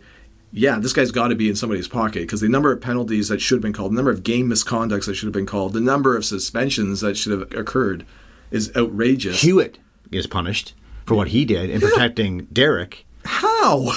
[0.52, 3.40] Yeah, this guy's got to be in somebody's pocket because the number of penalties that
[3.40, 5.80] should have been called, the number of game misconducts that should have been called, the
[5.80, 8.04] number of suspensions that should have occurred
[8.50, 9.44] is outrageous.
[9.44, 9.78] Hewitt
[10.12, 10.74] is punished
[11.06, 13.06] for what he did in protecting Derek.
[13.26, 13.92] How?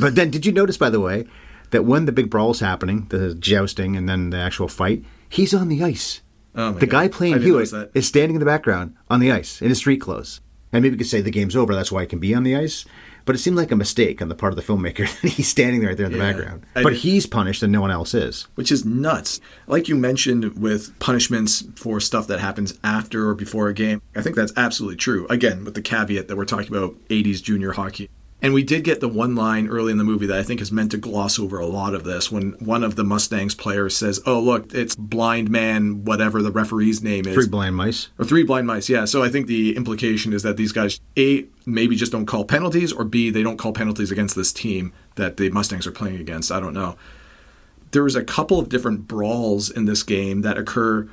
[0.00, 1.26] But then, did you notice, by the way,
[1.70, 5.68] that when the big brawl's happening, the jousting and then the actual fight, he's on
[5.68, 6.22] the ice.
[6.54, 6.90] Oh my the God.
[7.02, 10.40] guy playing Hewitt is standing in the background on the ice in his street clothes.
[10.72, 12.56] And maybe we could say the game's over, that's why he can be on the
[12.56, 12.84] ice.
[13.24, 15.80] But it seemed like a mistake on the part of the filmmaker that he's standing
[15.80, 16.32] there right there in the Yeah.
[16.32, 16.62] background.
[16.76, 18.46] I but did- he's punished and no one else is.
[18.54, 19.40] which is nuts.
[19.66, 24.22] Like you mentioned with punishments for stuff that happens after or before a game, I
[24.22, 25.26] think that's absolutely true.
[25.28, 28.08] Again, with the caveat that we're talking about 80s junior hockey.
[28.42, 30.70] And we did get the one line early in the movie that I think is
[30.70, 34.20] meant to gloss over a lot of this when one of the Mustangs players says,
[34.26, 37.34] Oh, look, it's blind man, whatever the referee's name is.
[37.34, 38.08] Three blind mice.
[38.18, 39.06] Or three blind mice, yeah.
[39.06, 42.92] So I think the implication is that these guys, A, maybe just don't call penalties,
[42.92, 46.52] or B, they don't call penalties against this team that the Mustangs are playing against.
[46.52, 46.96] I don't know.
[47.92, 51.08] There was a couple of different brawls in this game that occur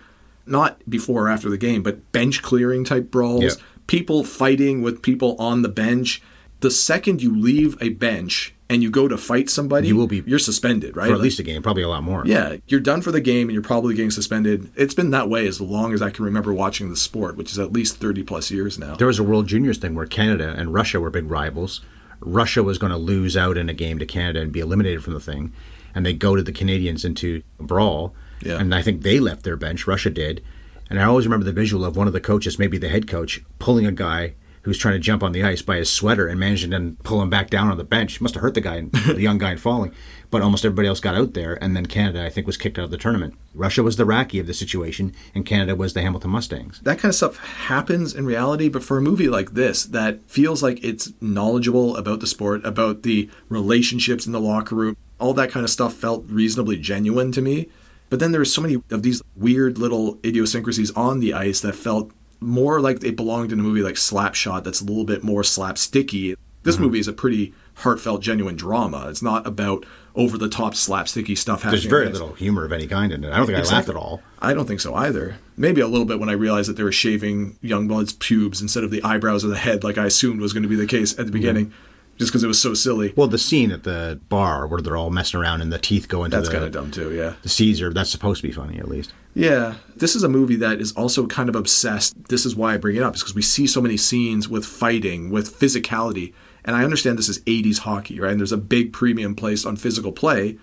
[0.45, 3.43] not before or after the game, but bench clearing type brawls.
[3.43, 3.51] Yeah.
[3.87, 6.21] People fighting with people on the bench.
[6.63, 10.23] The second you leave a bench and you go to fight somebody, You will be-
[10.25, 11.09] you're suspended, right?
[11.09, 12.23] For at least a game, probably a lot more.
[12.25, 14.71] yeah, you're done for the game and you're probably getting suspended.
[14.77, 17.59] It's been that way as long as I can remember watching the sport, which is
[17.59, 18.95] at least 30 plus years now.
[18.95, 21.81] There was a World Juniors thing where Canada and Russia were big rivals.
[22.21, 25.13] Russia was going to lose out in a game to Canada and be eliminated from
[25.13, 25.51] the thing,
[25.93, 28.15] and they go to the Canadians into a brawl.
[28.41, 28.57] Yeah.
[28.57, 29.85] And I think they left their bench.
[29.85, 30.41] Russia did,
[30.89, 33.43] and I always remember the visual of one of the coaches, maybe the head coach,
[33.59, 36.63] pulling a guy who's trying to jump on the ice by his sweater and managed
[36.63, 38.19] to then pull him back down on the bench.
[38.19, 39.93] Must have hurt the guy, the young guy, in falling.
[40.31, 42.85] But almost everybody else got out there, and then Canada, I think, was kicked out
[42.85, 43.35] of the tournament.
[43.53, 46.79] Russia was the Racki of the situation, and Canada was the Hamilton Mustangs.
[46.81, 50.63] that kind of stuff happens in reality, but for a movie like this that feels
[50.63, 55.51] like it's knowledgeable about the sport, about the relationships in the locker room, all that
[55.51, 57.69] kind of stuff felt reasonably genuine to me.
[58.09, 61.73] But then there were so many of these weird little idiosyncrasies on the ice that
[61.73, 62.11] felt
[62.43, 66.35] more like it belonged in a movie like Slapshot that's a little bit more slapsticky.
[66.63, 66.83] This mm-hmm.
[66.85, 69.07] movie is a pretty heartfelt, genuine drama.
[69.09, 71.81] It's not about over the top slapsticky stuff happening.
[71.81, 72.21] There's very on the ice.
[72.21, 73.31] little humor of any kind in it.
[73.33, 74.21] I don't think I laughed at all.
[74.39, 75.37] I don't think so either.
[75.57, 78.91] Maybe a little bit when I realized that they were shaving Youngblood's pubes instead of
[78.91, 81.17] the eyebrows or the head, like I assumed was going to be the case at
[81.17, 81.31] the mm-hmm.
[81.31, 81.73] beginning,
[82.17, 83.13] just because it was so silly.
[83.15, 86.23] Well, the scene at the bar where they're all messing around and the teeth go
[86.23, 87.13] into That's kind of dumb too.
[87.13, 87.33] Yeah.
[87.41, 89.13] the Caesar, that's supposed to be funny at least.
[89.35, 92.13] Yeah, this is a movie that is also kind of obsessed.
[92.29, 94.65] This is why I bring it up, is because we see so many scenes with
[94.65, 96.33] fighting, with physicality.
[96.63, 98.31] And I understand this is 80s hockey, right?
[98.31, 100.57] And there's a big premium placed on physical play.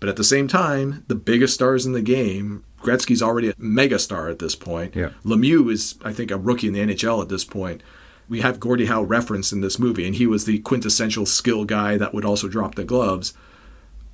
[0.00, 3.98] But at the same time, the biggest stars in the game, Gretzky's already a mega
[3.98, 4.94] star at this point.
[4.94, 5.10] Yeah.
[5.24, 7.82] Lemieux is, I think, a rookie in the NHL at this point.
[8.28, 11.96] We have Gordie Howe referenced in this movie, and he was the quintessential skill guy
[11.98, 13.34] that would also drop the gloves.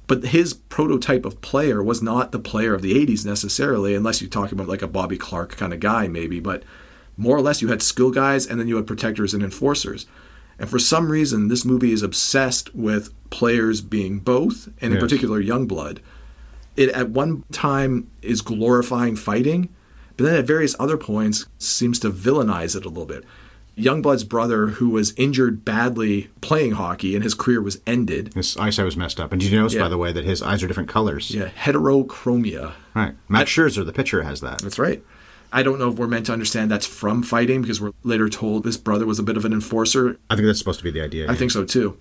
[0.06, 4.26] But his prototype of player was not the player of the 80s necessarily unless you
[4.28, 6.64] talk about like a Bobby Clarke kind of guy maybe but
[7.16, 10.06] more or less you had skill guys and then you had protectors and enforcers.
[10.58, 15.00] And for some reason this movie is obsessed with players being both and in Yes.
[15.02, 15.98] particular youngblood
[16.76, 19.68] it at one time is glorifying fighting
[20.16, 23.22] but then at various other points seems to villainize it a little bit
[23.80, 28.84] youngblood's brother who was injured badly playing hockey and his career was ended His eyesight
[28.84, 29.32] was messed up.
[29.32, 29.82] And did you notice, Yeah.
[29.82, 31.30] by the way, that his eyes are different colors?
[31.34, 33.14] yeah heterochromia Right.
[33.28, 34.58] Max Scherzer, the pitcher, has that.
[34.60, 35.02] That's right.
[35.52, 38.62] I don't know if we're meant to understand that's from fighting because we're later told
[38.64, 40.16] this brother was a bit of an enforcer.
[40.28, 41.30] I think that's supposed to be the idea.
[41.30, 41.96] I think so too.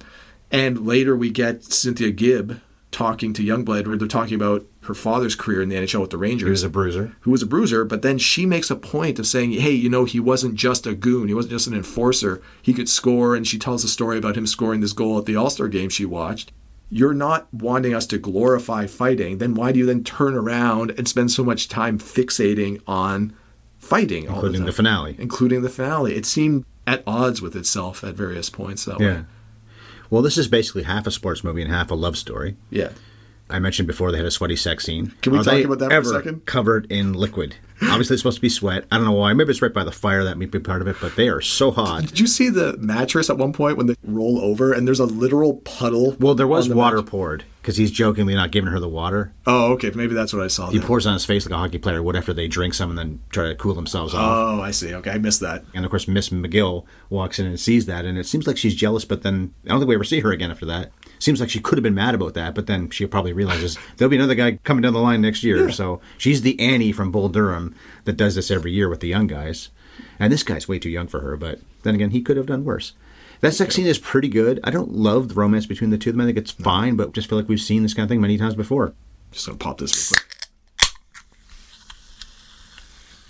[0.52, 2.60] And later we get Cynthia Gibb
[2.92, 6.18] talking to Youngblood where they're talking about her father's career in the NHL with the
[6.18, 6.48] Rangers.
[6.48, 7.16] he was a bruiser.
[7.22, 10.06] who was a bruiser, but then she makes a point of saying, hey, you know,
[10.06, 11.28] he wasn't just a goon.
[11.28, 12.42] He wasn't just an enforcer.
[12.62, 13.36] He could score.
[13.36, 15.90] And she tells a story about him scoring this goal at the All Star game
[15.90, 16.52] she watched.
[16.90, 19.38] You're not wanting us to glorify fighting.
[19.38, 23.36] Then why do you then turn around and spend so much time fixating on
[23.78, 24.24] fighting?
[24.26, 25.16] Including the, the finale.
[25.20, 26.16] Including the finale.
[26.16, 29.08] It seemed at odds with itself at various points that Yeah.
[29.18, 29.26] way.
[30.10, 32.56] Well, this is basically half a sports movie and half a love story.
[32.70, 32.90] Yeah.
[33.50, 35.14] I mentioned before they had a sweaty sex scene.
[35.22, 36.46] Can we Are talk about that for a second?
[36.46, 37.56] Covered in liquid.
[37.82, 38.86] Obviously, it's supposed to be sweat.
[38.92, 39.32] I don't know why.
[39.34, 41.40] Maybe it's right by the fire that may be part of it, but they are
[41.40, 42.06] so hot.
[42.08, 45.06] Did you see the mattress at one point when they roll over and there's a
[45.06, 46.16] literal puddle?
[46.20, 49.32] Well, there was the water poured because he's jokingly not giving her the water.
[49.48, 49.92] Oh, okay.
[49.92, 50.70] Maybe that's what I saw.
[50.70, 50.88] He then.
[50.88, 53.22] pours on his face like a hockey player would after they drink some and then
[53.30, 54.60] try to cool themselves off.
[54.60, 54.94] Oh, I see.
[54.96, 55.64] Okay, I missed that.
[55.74, 58.76] And of course, Miss McGill walks in and sees that, and it seems like she's
[58.76, 59.06] jealous.
[59.06, 60.92] But then I don't think we ever see her again after that.
[61.20, 64.10] Seems like she could have been mad about that, but then she probably realizes there'll
[64.10, 65.70] be another guy coming down the line next year.
[65.72, 69.28] So she's the Annie from Bull Durham that does this every year with the young
[69.28, 69.70] guys.
[70.18, 72.64] And this guy's way too young for her, but then again, he could have done
[72.64, 72.94] worse.
[73.42, 74.60] That sex scene is pretty good.
[74.64, 76.22] I don't love the romance between the two of them.
[76.22, 78.38] I think it's fine, but just feel like we've seen this kind of thing many
[78.38, 78.94] times before.
[79.32, 80.26] Just gonna pop this real quick.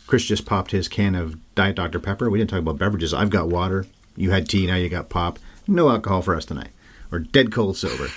[0.08, 2.00] Chris just popped his can of Diet Dr.
[2.00, 2.30] Pepper.
[2.30, 3.14] We didn't talk about beverages.
[3.14, 3.86] I've got water.
[4.16, 4.66] You had tea.
[4.66, 5.38] Now you got pop.
[5.68, 6.70] No alcohol for us tonight.
[7.10, 8.08] We're dead cold sober.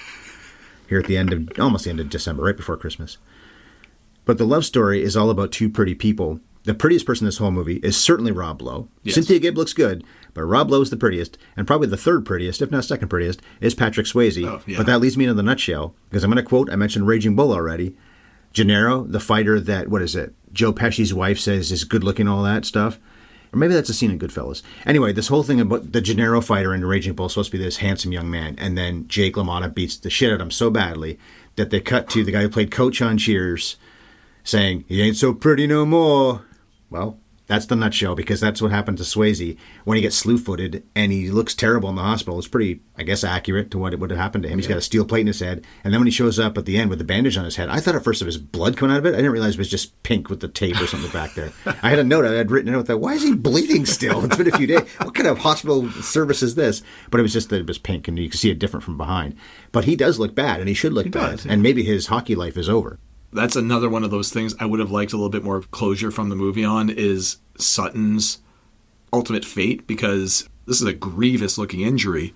[0.88, 3.16] Here at the end of almost the end of December, right before Christmas.
[4.24, 6.40] But the love story is all about two pretty people.
[6.64, 8.88] The prettiest person in this whole movie is certainly Rob Lowe.
[9.02, 9.16] Yes.
[9.16, 12.62] Cynthia Gibb looks good, but Rob Lowe is the prettiest, and probably the third prettiest,
[12.62, 14.46] if not second prettiest, is Patrick Swayze.
[14.46, 14.76] Oh, yeah.
[14.76, 16.70] But that leads me into the nutshell because I'm going to quote.
[16.70, 17.96] I mentioned Raging Bull already.
[18.54, 20.34] Janiro, the fighter that what is it?
[20.52, 22.98] Joe Pesci's wife says is good looking, all that stuff.
[23.52, 24.62] Or maybe that's a scene in Goodfellas.
[24.86, 27.62] Anyway, this whole thing about the Janiro fighter in Raging Bull is supposed to be
[27.62, 30.70] this handsome young man, and then Jake LaMotta beats the shit out of him so
[30.70, 31.18] badly
[31.56, 33.76] that they cut to the guy who played Coach on Cheers
[34.42, 36.46] saying, He ain't so pretty no more.
[36.88, 37.18] Well,
[37.52, 41.30] That's the nutshell because that's what happened to Swayze when he gets slew-footed and he
[41.30, 42.38] looks terrible in the hospital.
[42.38, 44.58] It's pretty, I guess, accurate to what would have happened to him.
[44.58, 46.64] He's got a steel plate in his head, and then when he shows up at
[46.64, 48.78] the end with the bandage on his head, I thought at first it was blood
[48.78, 49.12] coming out of it.
[49.12, 51.52] I didn't realize it was just pink with the tape or something back there.
[51.66, 52.24] I had a note.
[52.24, 54.24] I had written a note that why is he bleeding still?
[54.24, 54.88] It's been a few days.
[55.02, 56.82] What kind of hospital service is this?
[57.10, 58.96] But it was just that it was pink, and you can see it different from
[58.96, 59.36] behind.
[59.72, 61.32] But he does look bad, and he should look bad.
[61.32, 61.52] does, yeah.
[61.52, 62.98] And maybe his hockey life is over.
[63.32, 66.10] That's another one of those things I would have liked a little bit more closure
[66.10, 68.38] from the movie on is Sutton's
[69.12, 72.34] ultimate fate because this is a grievous looking injury,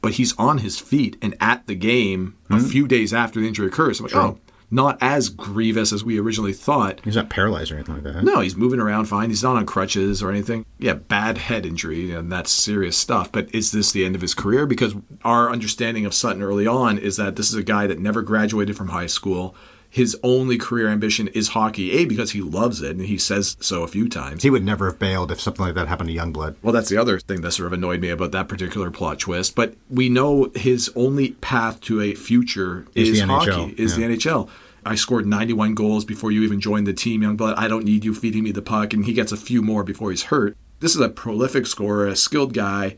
[0.00, 2.66] but he's on his feet and at the game a hmm.
[2.66, 4.00] few days after the injury occurs.
[4.00, 4.22] I'm like, Sure.
[4.22, 4.38] oh,
[4.70, 7.00] not as grievous as we originally thought.
[7.04, 8.24] He's not paralyzed or anything like that.
[8.24, 9.28] No, he's moving around fine.
[9.28, 10.66] He's not on crutches or anything.
[10.78, 13.30] Yeah, bad head injury, and that's serious stuff.
[13.30, 14.66] But is this the end of his career?
[14.66, 18.20] Because our understanding of Sutton early on is that this is a guy that never
[18.22, 19.54] graduated from high school.
[19.94, 23.84] His only career ambition is hockey, A, because he loves it, and he says so
[23.84, 24.42] a few times.
[24.42, 26.56] He would never have bailed if something like that happened to Youngblood.
[26.62, 29.54] Well, that's the other thing that sort of annoyed me about that particular plot twist.
[29.54, 34.08] But we know his only path to a future Is is, hockey, NHL, is yeah.
[34.08, 34.48] the NHL.
[34.84, 37.54] I scored 91 goals before you even joined the team, Youngblood.
[37.56, 40.10] I don't need you feeding me the puck, and he gets a few more before
[40.10, 40.56] he's hurt.
[40.80, 42.96] This is a prolific scorer, a skilled guy.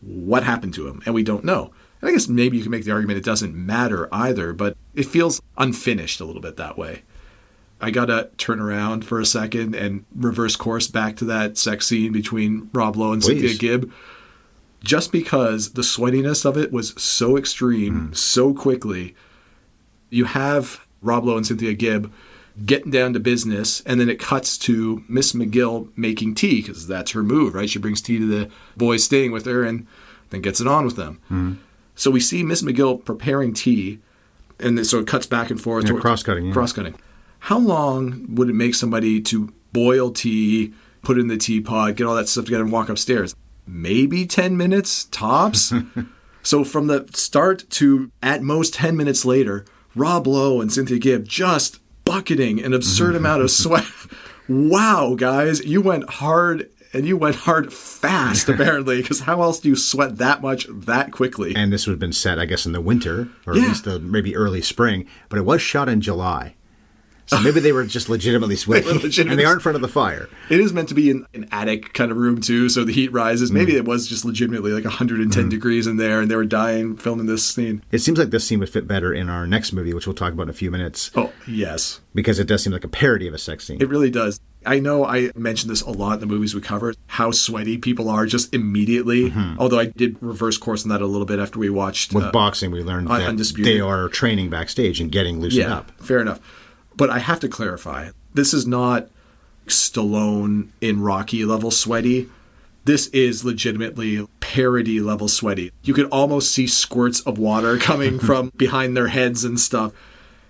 [0.00, 1.02] What happened to him?
[1.04, 1.72] And we don't know.
[2.00, 5.06] And I guess maybe you can make the argument it doesn't matter either, but it
[5.06, 7.02] feels unfinished a little bit that way.
[7.80, 12.12] I gotta turn around for a second and reverse course back to that sex scene
[12.12, 13.90] between Rob Lowe and Cynthia Gibb.
[14.82, 18.12] Just because the sweatiness of it was so extreme hmm.
[18.12, 19.14] so quickly,
[20.10, 22.12] you have Rob Lowe and Cynthia Gibb
[22.64, 27.12] getting down to business, and then it cuts to Miss McGill making tea because that's
[27.12, 27.70] her move, right?
[27.70, 29.86] She brings tea to the boys staying with her and
[30.30, 31.20] then gets it on with them.
[31.28, 31.52] Hmm.
[32.00, 33.98] So we see Miss McGill preparing tea,
[34.58, 35.86] and then- so it cuts back and forth.
[35.86, 36.52] Yeah, cross-cutting, yeah.
[36.54, 36.94] Cross-cutting.
[37.40, 42.06] How long would it make somebody to boil tea, put it in the teapot, get
[42.06, 43.36] all that stuff together, and walk upstairs?
[43.66, 45.74] Maybe 10 minutes tops.
[46.42, 51.28] so from the start to at most 10 minutes later, Rob Lowe and Cynthia Gibb
[51.28, 53.26] just bucketing an absurd mm-hmm.
[53.26, 53.84] amount of sweat.
[54.48, 59.68] Wow, guys, you went hard and you went hard fast, apparently, because how else do
[59.68, 61.54] you sweat that much that quickly?
[61.54, 63.62] And this would have been set, I guess, in the winter or Yeah.
[63.62, 65.06] at least the maybe early spring.
[65.28, 66.54] But it was shot in July,
[67.26, 69.88] so maybe they were just legitimately sweating, legitimate- and they are in front of the
[69.88, 70.28] fire.
[70.48, 73.12] It is meant to be in an attic kind of room too, so the heat
[73.12, 73.52] rises.
[73.52, 73.54] Mm.
[73.54, 75.48] Maybe it was just legitimately like 110 mm.
[75.50, 77.84] degrees in there, and they were dying filming this scene.
[77.92, 80.32] It seems like this scene would fit better in our next movie, which we'll talk
[80.32, 83.34] about in a few minutes, Oh yes, because it does seem like a parody of
[83.34, 83.80] a sex scene.
[83.80, 84.40] it really does.
[84.64, 88.08] I know I mentioned this a lot in the movies we covered, how sweaty people
[88.10, 89.32] are just immediately.
[89.58, 92.30] Although I did reverse course on that a little bit after we watched With uh,
[92.30, 93.74] boxing, we learned that Undisputed.
[93.74, 95.90] they are training backstage and getting loosened yeah, up.
[96.00, 96.40] fair enough.
[96.94, 99.08] But I have to clarify: this is not
[99.66, 102.28] Stallone in Rocky level sweaty.
[102.84, 105.70] This is legitimately parody level sweaty.
[105.82, 109.92] You could almost see squirts of water coming from behind their heads and stuff.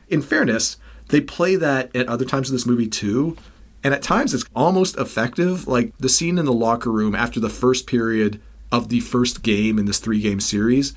[0.09, 0.77] In fairness,
[1.09, 3.37] they play that at other times in this movie too.
[3.83, 5.67] And at times it's almost effective.
[5.67, 8.41] Like the scene in the locker room after the first period
[8.71, 10.95] of the first game in this three game series,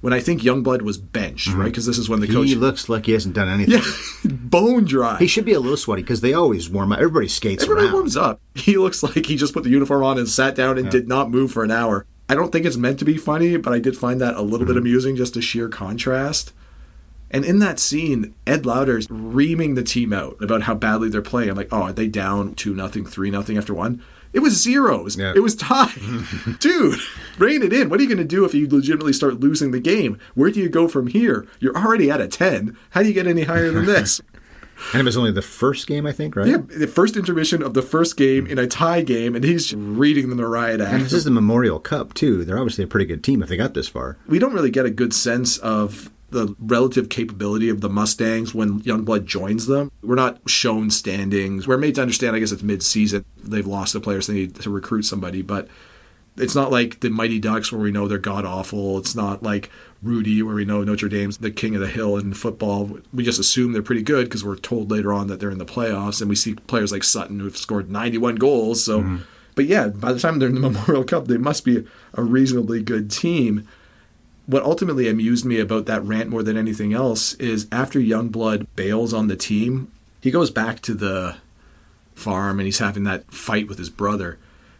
[0.00, 1.60] when I think Youngblood was benched, mm-hmm.
[1.60, 1.66] right?
[1.66, 2.48] Because this is when the coach.
[2.48, 3.80] He looks like he hasn't done anything.
[3.80, 5.18] Yeah, bone dry.
[5.18, 6.98] He should be a little sweaty because they always warm up.
[6.98, 7.94] Everybody skates Everybody around.
[7.94, 8.40] warms up.
[8.56, 11.30] He looks like he just put the uniform on and sat down and did not
[11.30, 12.06] move for an hour.
[12.28, 14.66] I don't think it's meant to be funny, but I did find that a little
[14.66, 14.78] bit mm-hmm.
[14.78, 16.52] amusing, just a sheer contrast.
[17.30, 21.50] And in that scene, Ed Lauter's reaming the team out about how badly they're playing.
[21.50, 24.02] I'm like, oh, are they down two nothing, three nothing after one?
[24.32, 25.16] It was zeros.
[25.16, 25.32] Yeah.
[25.34, 25.94] It was tied.
[26.60, 26.98] Dude,
[27.38, 27.88] rein it in.
[27.88, 30.18] What are you going to do if you legitimately start losing the game?
[30.34, 31.46] Where do you go from here?
[31.58, 32.76] You're already at a 10.
[32.90, 34.20] How do you get any higher than this?
[34.92, 36.46] And it was only the first game, I think, right?
[36.46, 40.28] Yeah, the first intermission of the first game in a tie game, and he's reading
[40.28, 42.44] the Mariah And this is the Memorial Cup too.
[42.44, 44.18] They're obviously a pretty good team if they got this far.
[44.26, 48.80] we don't really get a good sense of the relative capability of the Mustangs when
[48.82, 49.92] Youngblood joins them.
[50.02, 51.68] We're not shown standings.
[51.68, 53.24] We're made to understand, I guess it's mid-season.
[53.42, 54.26] They've lost the players.
[54.26, 55.68] They need to recruit somebody, but
[56.36, 58.98] it's not like the Mighty Ducks where we know they're god awful.
[58.98, 59.70] It's not like
[60.02, 62.98] Rudy where we know Notre Dame's the king of the hill in football.
[63.12, 65.64] We just assume they're pretty good because we're told later on that they're in the
[65.64, 68.84] playoffs, and we see players like Sutton who've scored 91 goals.
[68.84, 69.16] So, mm-hmm.
[69.54, 72.82] but yeah, by the time they're in the Memorial Cup, they must be a reasonably
[72.82, 73.66] good team.
[74.46, 79.12] What ultimately amused me about that rant more than anything else is after Youngblood bails
[79.12, 81.36] on the team, he goes back to the
[82.14, 84.38] farm and he's having that fight with his brother.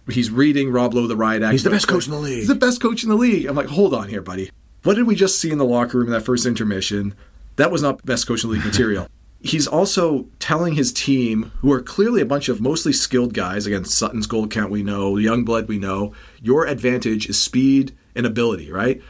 [0.08, 1.52] He's reading Rob Lowe the Riot Act.
[1.52, 2.38] He's the best coach in the league.
[2.38, 3.46] He's the best coach in the league.
[3.46, 4.50] I'm like, hold on here, buddy.
[4.84, 7.14] What did we just see in the locker room in that first intermission?
[7.56, 9.08] That was not best coach in the league material.
[9.40, 13.96] he's also telling his team, who are clearly a bunch of mostly skilled guys, against
[13.96, 19.02] Sutton's gold count we know, Youngblood we know, your advantage is speed and ability, right?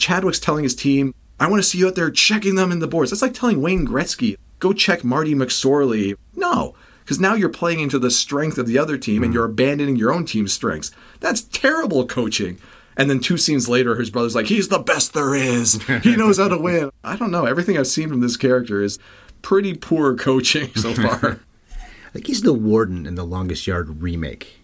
[0.00, 2.88] Chadwick's telling his team, I want to see you out there checking them in the
[2.88, 3.10] boards.
[3.10, 6.16] That's like telling Wayne Gretzky, go check Marty McSorley.
[6.34, 9.34] No, because now you're playing into the strength of the other team and mm.
[9.34, 10.90] you're abandoning your own team's strengths.
[11.20, 12.58] That's terrible coaching.
[12.96, 15.82] And then two scenes later, his brother's like, he's the best there is.
[16.02, 16.90] He knows how to win.
[17.02, 17.46] I don't know.
[17.46, 18.98] Everything I've seen from this character is
[19.42, 21.40] pretty poor coaching so far.
[22.14, 24.59] like he's the warden in the Longest Yard remake.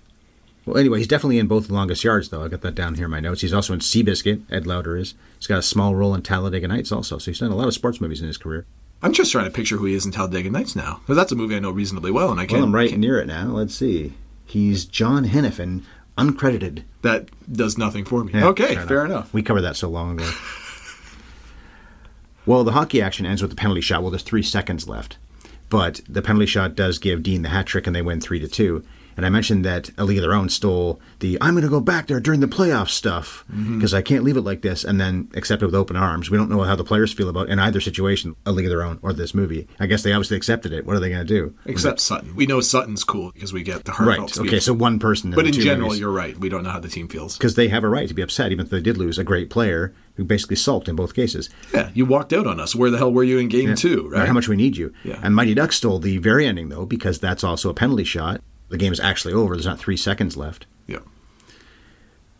[0.66, 2.42] Well, anyway, he's definitely in both the Longest Yards, though.
[2.44, 3.40] I got that down here in my notes.
[3.42, 4.42] He's also in Seabiscuit.
[4.50, 5.14] Ed Lauter is.
[5.38, 7.18] He's got a small role in Talladega Nights, also.
[7.18, 8.66] So he's done a lot of sports movies in his career.
[9.00, 10.96] I'm just trying to picture who he is in Talladega Nights now.
[11.02, 12.54] Because that's a movie I know reasonably well, and I can't.
[12.58, 13.46] Well, I'm right can't- near it now.
[13.46, 14.14] Let's see.
[14.44, 15.84] He's John Hennepin,
[16.18, 16.82] uncredited.
[17.02, 18.32] that does nothing for me.
[18.34, 19.32] Yeah, okay, fair, enough.
[19.32, 20.28] We covered that so long ago.
[22.44, 24.02] well, the hockey action ends with the penalty shot.
[24.02, 25.18] Well, there's three seconds left,
[25.68, 28.48] but the penalty shot does give Dean the hat trick, and they win three to
[28.48, 28.84] two.
[29.16, 31.80] And I mentioned that A League of Their Own stole the "I'm going to go
[31.80, 33.78] back there during the playoff" stuff mm-hmm.
[33.78, 36.30] because I can't leave it like this, and then accept it with open arms.
[36.30, 38.82] We don't know how the players feel about in either situation, A League of Their
[38.82, 39.66] Own or this movie.
[39.80, 40.86] I guess they obviously accepted it.
[40.86, 41.54] What are they going to do?
[41.64, 42.34] Except Sutton.
[42.36, 44.46] We know Sutton's cool because we get the heartfelt right.
[44.46, 44.60] Okay.
[44.60, 45.30] So one person.
[45.30, 46.00] but in general, movies.
[46.00, 46.36] you're right.
[46.36, 47.36] We don't know how the team feels.
[47.36, 49.50] because they have a right to be upset, even if they did lose a great
[49.50, 51.50] player who basically sulked in both cases.
[51.72, 52.74] Yeah, you walked out on us.
[52.74, 54.26] Where the hell were you in game two, Or?
[54.26, 54.92] How much we need you.
[55.04, 55.20] Yeah.
[55.22, 58.40] And Mighty Ducks stole the very ending, though, because that's also a penalty shot.
[58.68, 59.54] The game is actually over.
[59.54, 60.66] There's not three seconds left.
[60.86, 60.98] Yeah.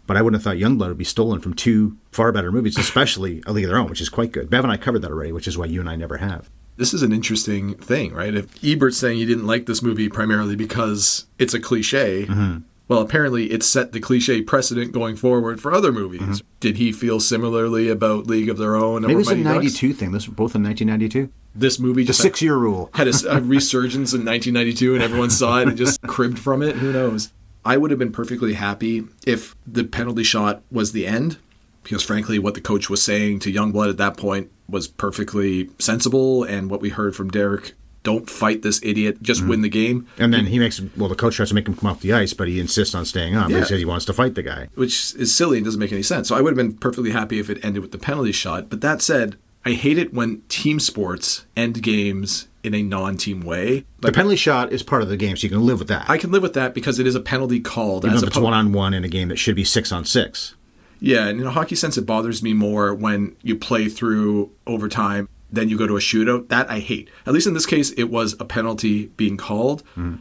[0.06, 3.42] But I wouldn't have thought Youngblood would be stolen from two far better movies, especially
[3.46, 4.48] A League of Their Own, which is quite good.
[4.48, 6.48] Bev and I covered that already, which is why you and I never have.
[6.76, 8.34] This is an interesting thing, right?
[8.34, 12.58] If Ebert's saying he didn't like this movie primarily because it's a cliche, Mm-hmm.
[12.86, 16.42] well, apparently it set the cliche precedent going forward for other movies.
[16.60, 19.02] Did he feel similarly about League of Their Own?
[19.02, 19.06] Mm-hmm.
[19.08, 19.82] Maybe it's a Mighty Ducks?
[19.82, 20.12] 92 thing.
[20.12, 21.32] This was both in 1992.
[21.58, 22.90] This movie just six year rule.
[22.94, 26.76] had a, a resurgence in 1992 and everyone saw it and just cribbed from it.
[26.76, 27.32] Who knows?
[27.64, 31.38] I would have been perfectly happy if the penalty shot was the end,
[31.82, 36.44] because frankly, what the coach was saying to Youngblood at that point was perfectly sensible,
[36.44, 37.72] and what we heard from Derek.
[38.02, 39.20] Don't fight this idiot.
[39.20, 39.50] Just Mm-hmm.
[39.50, 40.06] win the game.
[40.16, 42.32] And then he makes, well, the coach tries to make him come off the ice,
[42.34, 43.50] but he insists on staying on.
[43.50, 43.58] Yeah.
[43.58, 44.68] he says he wants to fight the guy.
[44.76, 46.28] which is silly and doesn't make any sense.
[46.28, 48.70] So I would have been perfectly happy if it ended with the penalty shot.
[48.70, 49.36] But that said,
[49.66, 53.84] I hate it when team sports end games in a non-team way.
[53.98, 56.08] The penalty shot is part of the game, so you can live with that.
[56.08, 58.04] I can live with that because it is a penalty called.
[58.04, 59.90] Even as if it's oppo- one on one in a game that should be six
[59.90, 60.54] on six.
[61.00, 65.28] Yeah, and in a hockey sense, it bothers me more when you play through overtime,
[65.50, 66.48] then you go to a shootout.
[66.48, 67.10] That I hate.
[67.26, 70.20] At least in this case, it was a penalty being called, mm.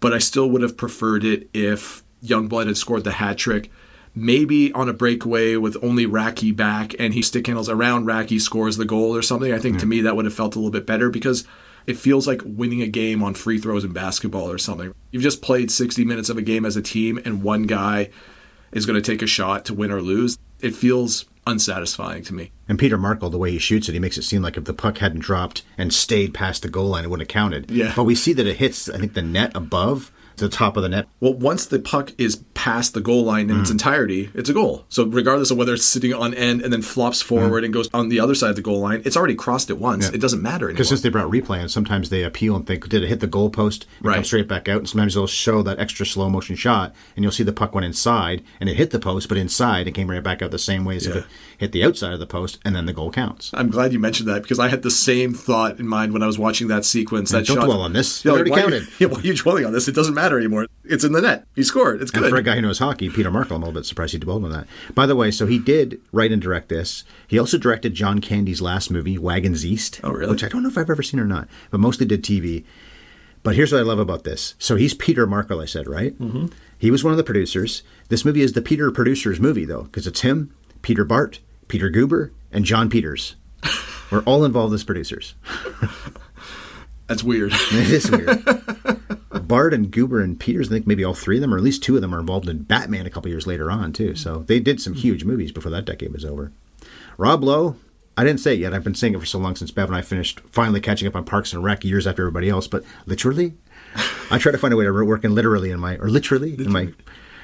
[0.00, 3.70] but I still would have preferred it if Youngblood had scored the hat trick.
[4.14, 8.76] Maybe on a breakaway with only Racki back and he stick handles around Racki, scores
[8.76, 9.52] the goal or something.
[9.52, 11.46] I think to me that would have felt a little bit better because
[11.86, 14.92] it feels like winning a game on free throws in basketball or something.
[15.12, 18.10] You've just played 60 minutes of a game as a team and one guy
[18.72, 20.38] is going to take a shot to win or lose.
[20.60, 22.52] It feels unsatisfying to me.
[22.68, 24.74] And Peter Markle, the way he shoots it, he makes it seem like if the
[24.74, 27.70] puck hadn't dropped and stayed past the goal line, it wouldn't have counted.
[27.70, 27.92] Yeah.
[27.96, 30.88] But we see that it hits, I think, the net above the top of the
[30.88, 31.06] net.
[31.20, 33.60] Well, once the puck is past the goal line in Mm.
[33.60, 34.84] its entirety, it's a goal.
[34.88, 38.08] So regardless of whether it's sitting on end and then flops forward and goes on
[38.08, 40.06] the other side of the goal line, it's already crossed it once.
[40.06, 40.10] Mm.
[40.10, 40.14] Yeah.
[40.16, 40.72] It doesn't matter anymore.
[40.74, 43.28] Because since they brought replay, and sometimes they appeal and think, did it hit the
[43.28, 44.26] goalpost and come Right.
[44.26, 44.78] straight back out?
[44.78, 47.84] And sometimes they'll show that extra slow motion shot, and you'll see the puck went
[47.84, 50.84] inside, and it hit the post, but inside and came right back out the same
[50.84, 51.24] way as if it
[51.58, 53.50] hit the outside of the post, and then the goal counts.
[53.54, 56.26] I'm glad you mentioned that because I had the same thought in mind when I
[56.26, 57.30] was watching that sequence.
[57.30, 57.64] That don't shot.
[57.66, 58.24] dwell on this.
[58.24, 58.88] Yeah, It like, already why are you- counted.
[58.98, 59.88] yeah, why are you dwelling on this?
[59.88, 60.66] It doesn't matter anymore.
[60.84, 61.46] It's in the net.
[61.54, 62.00] He scored.
[62.02, 62.30] It's And good.
[62.30, 64.44] for a guy who knows hockey, Peter Markle, I'm a little bit surprised he dwelled
[64.44, 64.66] on that.
[64.94, 67.04] By the way, so he did write and direct this.
[67.28, 70.00] He also directed John Candy's last movie, Wagons East.
[70.04, 70.30] Oh, really?
[70.32, 72.64] Which I don't know if I've ever seen or not, but mostly did TV.
[73.42, 74.54] But here's what I love about this.
[74.58, 76.18] So he's Peter Markle, I said, right?
[76.18, 76.46] Mm-hmm.
[76.78, 77.82] He was one of the producers.
[78.08, 82.30] This movie is the Peter producers movie, though, because it's him, Peter Bart, Peter Guber,
[82.52, 83.36] and John Peters.
[84.10, 85.34] We're all involved as producers.
[87.06, 87.52] That's weird.
[87.52, 88.42] It is weird.
[89.50, 91.82] Bart and Guber and Peters, I think maybe all three of them, or at least
[91.82, 94.14] two of them, are involved in Batman a couple years later on too.
[94.14, 95.00] So they did some hmm.
[95.00, 96.52] huge movies before that decade was over.
[97.18, 97.74] Rob Lowe,
[98.16, 98.72] I didn't say it yet.
[98.72, 101.16] I've been saying it for so long since Bev and I finished finally catching up
[101.16, 102.68] on Parks and Rec years after everybody else.
[102.68, 103.54] But literally,
[104.30, 106.70] I try to find a way to work in literally in my or literally, in
[106.70, 106.92] my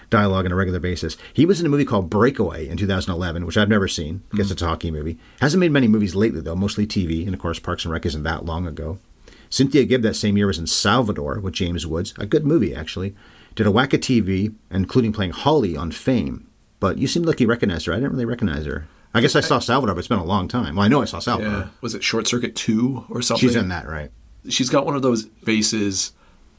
[0.08, 1.16] dialogue on a regular basis.
[1.32, 4.22] He was in a movie called Breakaway in 2011, which I've never seen.
[4.32, 4.52] I guess hmm.
[4.52, 5.18] it's a hockey movie.
[5.40, 8.22] Hasn't made many movies lately though, mostly TV, and of course Parks and Rec isn't
[8.22, 9.00] that long ago.
[9.56, 13.14] Cynthia Gibb that same year was in Salvador with James Woods, a good movie actually.
[13.54, 16.46] Did a whack of TV, including playing Holly on Fame.
[16.78, 17.94] But you seemed like you recognized her.
[17.94, 18.86] I didn't really recognize her.
[19.14, 20.76] I guess I saw Salvador, but it's been a long time.
[20.76, 21.52] Well, I know I saw Salvador.
[21.52, 21.68] yeah.
[21.80, 23.48] Was it Short Circuit 2 or something?
[23.48, 24.10] She's in that, right?
[24.46, 26.12] She's got one of those faces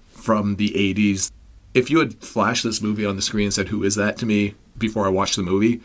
[0.09, 1.31] from the 80s.
[1.75, 4.25] If you had flashed this movie on the screen and said, Who is that to
[4.25, 5.81] me before I watched the movie,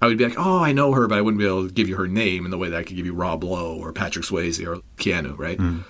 [0.00, 1.88] I would be like, Oh, I know her, but I wouldn't be able to give
[1.88, 4.24] you her name in the way that I could give you Rob Lowe or Patrick
[4.24, 5.56] Swayze or Keanu, right?
[5.56, 5.84] Mm.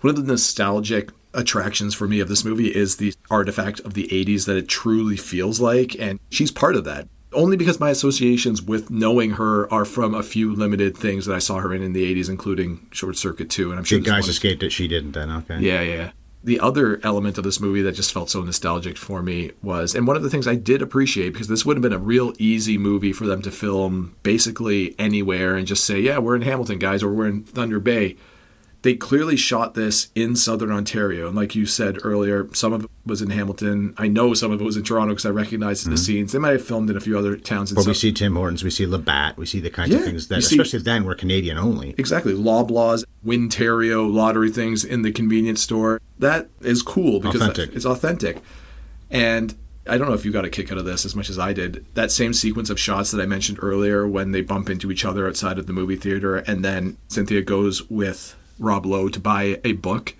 [0.00, 4.08] One of the nostalgic attractions for me of this movie is the artifact of the
[4.08, 5.96] 80s that it truly feels like.
[5.98, 7.08] And she's part of that.
[7.32, 11.38] Only because my associations with knowing her are from a few limited things that I
[11.40, 13.70] saw her in in the 80s, including Short Circuit 2.
[13.70, 14.70] And I'm sure The guys escaped it.
[14.70, 15.30] She didn't then.
[15.30, 15.58] Okay.
[15.60, 16.10] yeah, yeah.
[16.42, 20.06] The other element of this movie that just felt so nostalgic for me was, and
[20.06, 22.78] one of the things I did appreciate, because this would have been a real easy
[22.78, 27.02] movie for them to film basically anywhere and just say, yeah, we're in Hamilton, guys,
[27.02, 28.16] or we're in Thunder Bay.
[28.82, 31.26] They clearly shot this in southern Ontario.
[31.26, 33.94] And like you said earlier, some of it was in Hamilton.
[33.98, 35.96] I know some of it was in Toronto because I recognized the mm-hmm.
[35.96, 36.32] scenes.
[36.32, 38.62] They might have filmed in a few other towns in But we see Tim Hortons,
[38.62, 41.04] we see Labatt, we see the kinds Yeah, of things that, you see- especially then,
[41.04, 41.94] were Canadian only.
[41.98, 42.34] Exactly.
[42.34, 46.00] Loblaws, Wintario, lottery things in the convenience store.
[46.18, 47.74] That is cool because Authentic.
[47.74, 48.38] it's authentic.
[49.10, 49.56] And
[49.88, 51.52] I don't know if you got a kick out of this as much as I
[51.52, 51.84] did.
[51.94, 55.26] That same sequence of shots that I mentioned earlier when they bump into each other
[55.26, 59.72] outside of the movie theater and then Cynthia goes with Rob Lowe to buy a
[59.72, 60.14] book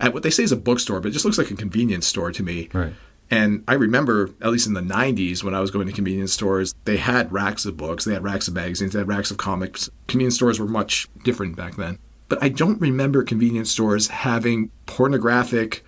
[0.00, 2.32] at what they say is a bookstore, but it just looks like a convenience store
[2.32, 2.68] to me.
[2.72, 2.94] Right.
[3.30, 6.74] And I remember, at least in the 90s, when I was going to convenience stores,
[6.84, 9.88] they had racks of books, they had racks of magazines, they had racks of comics.
[10.08, 11.98] Convenience stores were much different back then.
[12.28, 15.84] But I don't remember convenience stores having pornographic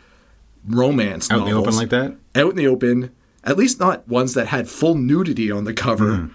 [0.68, 2.16] romance Out in the open like that?
[2.36, 3.11] out in the open,
[3.42, 6.16] at least not ones that had full nudity on the cover.
[6.16, 6.26] Hmm.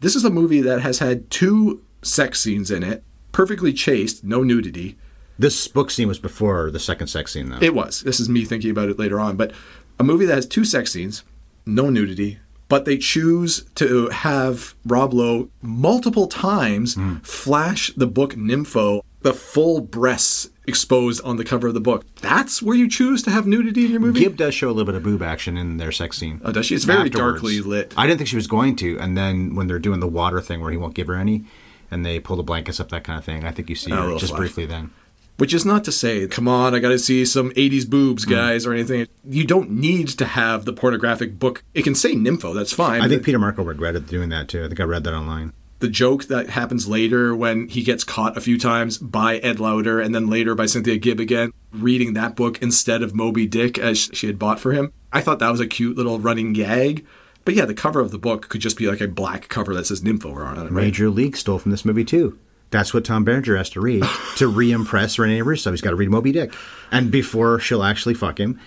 [0.00, 3.02] This is a movie that has had two sex scenes in it,
[3.32, 4.96] perfectly chaste, no nudity.
[5.38, 7.58] This book scene was before the second sex scene, though.
[7.60, 8.02] It was.
[8.02, 9.36] This is me thinking about it later on.
[9.36, 9.52] But
[9.98, 11.24] a movie that has two sex scenes,
[11.66, 17.16] no nudity, but they choose to have Rob Lowe multiple times hmm.
[17.16, 22.04] flash the book Nympho, the full breasts exposed on the cover of the book.
[22.16, 24.20] That's where you choose to have nudity in your movie?
[24.20, 26.40] Gibb does show a little bit of boob action in their sex scene.
[26.44, 26.74] Oh, does she?
[26.74, 27.40] It's very Afterwards.
[27.42, 27.92] darkly lit.
[27.96, 30.60] I didn't think she was going to, and then when they're doing the water thing
[30.60, 31.44] where he won't give her any,
[31.90, 34.14] and they pull the blankets up, that kind of thing, I think you see Oh,
[34.14, 34.38] her just flash.
[34.38, 34.90] briefly then.
[35.38, 38.30] Which is not to say, come on, I got to see some 80s boobs, hmm.
[38.30, 39.08] guys, or anything.
[39.24, 41.64] You don't need to have the pornographic book.
[41.74, 43.02] It can say Nympho, that's fine.
[43.02, 44.64] I think Peter Markle regretted doing that too.
[44.64, 45.52] I think I read that online.
[45.80, 50.00] the joke that happens later when he gets caught a few times by Ed Lauter
[50.00, 54.08] and then later by Cynthia Gibb again, reading that book instead of Moby Dick as
[54.12, 54.92] she had bought for him.
[55.12, 57.04] I thought that was a cute little running gag.
[57.44, 59.86] But yeah, the cover of the book could just be like a black cover that
[59.86, 60.72] says Nympho on it, right?
[60.72, 62.38] Major League stole from this movie too.
[62.72, 64.02] That's what Tom Berenger has to read
[64.36, 65.70] to re-impress Rene Russo.
[65.70, 66.52] He's got to read Moby Dick,
[66.90, 68.58] and before she'll actually fuck him,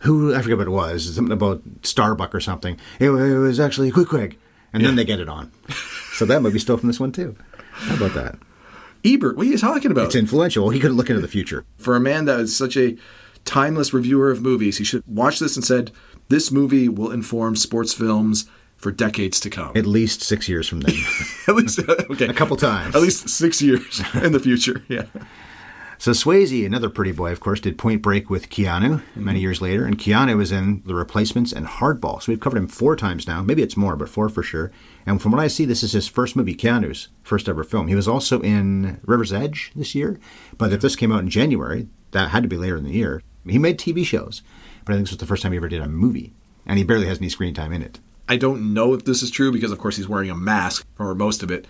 [0.00, 2.78] who I forget what it was, something about Starbuck or something.
[3.00, 4.36] It, it was actually Queequeg,
[4.72, 5.50] and then they get it on.
[6.12, 7.34] So that movie stole from this one too.
[7.72, 8.38] How about that?
[9.04, 10.06] Ebert, what are you talking about?
[10.06, 10.70] It's influential.
[10.70, 11.64] He could look into the future.
[11.78, 12.96] for a man that is such a
[13.44, 15.92] timeless reviewer of movies, he should watch this and said,
[16.28, 18.46] "This movie will inform sports films
[18.86, 20.94] for decades to come." At least six years from then.
[21.48, 22.94] At least, uh, okay, A couple times.
[22.94, 24.84] At least six years in the future.
[24.88, 25.06] Yeah.
[25.98, 29.42] So Swayze, another pretty boy, of course, did Point Break with Keanu many mm-hmm.
[29.42, 32.22] years later, and Keanu was in The Replacements and Hardball.
[32.22, 33.42] So we've covered him four times now.
[33.42, 34.70] Maybe it's more, but four for sure.
[35.06, 37.88] And from what I see, this is his first movie, Keanu's first ever film.
[37.88, 40.20] He was also in River's Edge this year,
[40.58, 43.22] but if this came out in January, that had to be later in the year.
[43.46, 44.42] He made TV shows,
[44.84, 46.34] but I think this was the first time he ever did a movie,
[46.66, 48.00] and he barely has any screen time in it.
[48.28, 51.14] I don't know if this is true because, of course, he's wearing a mask for
[51.14, 51.66] most of it.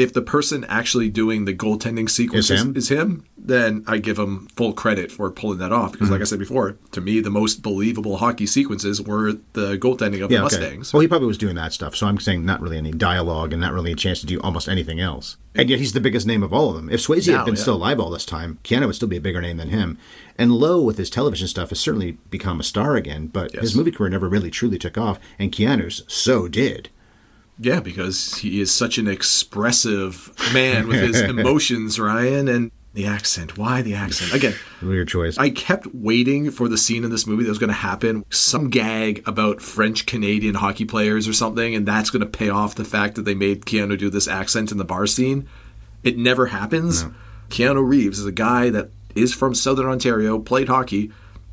[0.00, 2.76] If the person actually doing the goaltending sequence Is him?
[2.76, 5.92] is him, then I give him full credit for pulling that off.
[5.92, 6.12] Because, Mm-hmm.
[6.14, 10.30] like I said before, to me, the most believable hockey sequences were the goaltending of
[10.30, 10.42] the okay.
[10.42, 10.92] Mustangs.
[10.92, 11.94] Well, he probably was doing that stuff.
[11.94, 14.68] So I'm saying not really any dialogue and not really a chance to do almost
[14.68, 15.36] anything else.
[15.54, 16.88] And yet he's the biggest name of all of them.
[16.88, 17.60] If Swayze Now, had been yeah.
[17.60, 19.98] still alive all this time, Keanu would still be a bigger name than him.
[20.38, 23.26] And Lowe, with his television stuff, has certainly become a star again.
[23.26, 23.62] But Yes.
[23.62, 25.18] his movie career never really truly took off.
[25.38, 26.88] And Keanu's so did.
[27.62, 33.58] Yeah, because he is such an expressive man with his emotions, Ryan, and the accent.
[33.58, 34.32] Why the accent?
[34.32, 35.36] Again, Weird choice.
[35.36, 38.70] I kept waiting for the scene in this movie that was going to happen, some
[38.70, 42.84] gag about French Canadian hockey players or something, and that's going to pay off the
[42.84, 45.46] fact that they made Keanu do this accent in the bar scene.
[46.02, 47.04] It never happens.
[47.50, 51.12] Keanu Reeves is a guy that is from Southern Ontario, played hockey.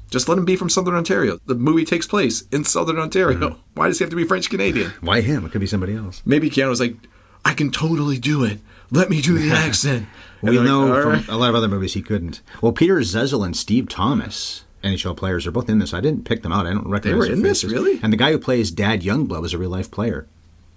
[0.10, 1.40] Just let him be from Southern Ontario.
[1.46, 3.38] The movie takes place in Southern Ontario.
[3.38, 3.60] Mm-hmm.
[3.76, 4.92] Why does he have to be French Canadian?
[5.02, 5.46] Why him?
[5.46, 6.22] It could be somebody else.
[6.26, 6.96] Maybe Keanu was like,
[7.44, 8.60] I can totally do it.
[8.92, 10.08] Let me do the accent.
[10.42, 12.42] We they're like, know from right." a lot of other movies he couldn't.
[12.62, 15.94] Well, Peter Zezel and Steve Thomas, NHL players, are both in this.
[15.94, 16.66] I didn't pick them out.
[16.66, 17.64] I don't recognize They were in this?
[17.64, 18.00] Really?
[18.02, 20.28] And the guy who plays Dad Youngblood was a real life player.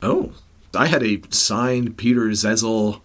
[0.03, 0.33] Oh,
[0.74, 3.01] I had a signed Peter Zezel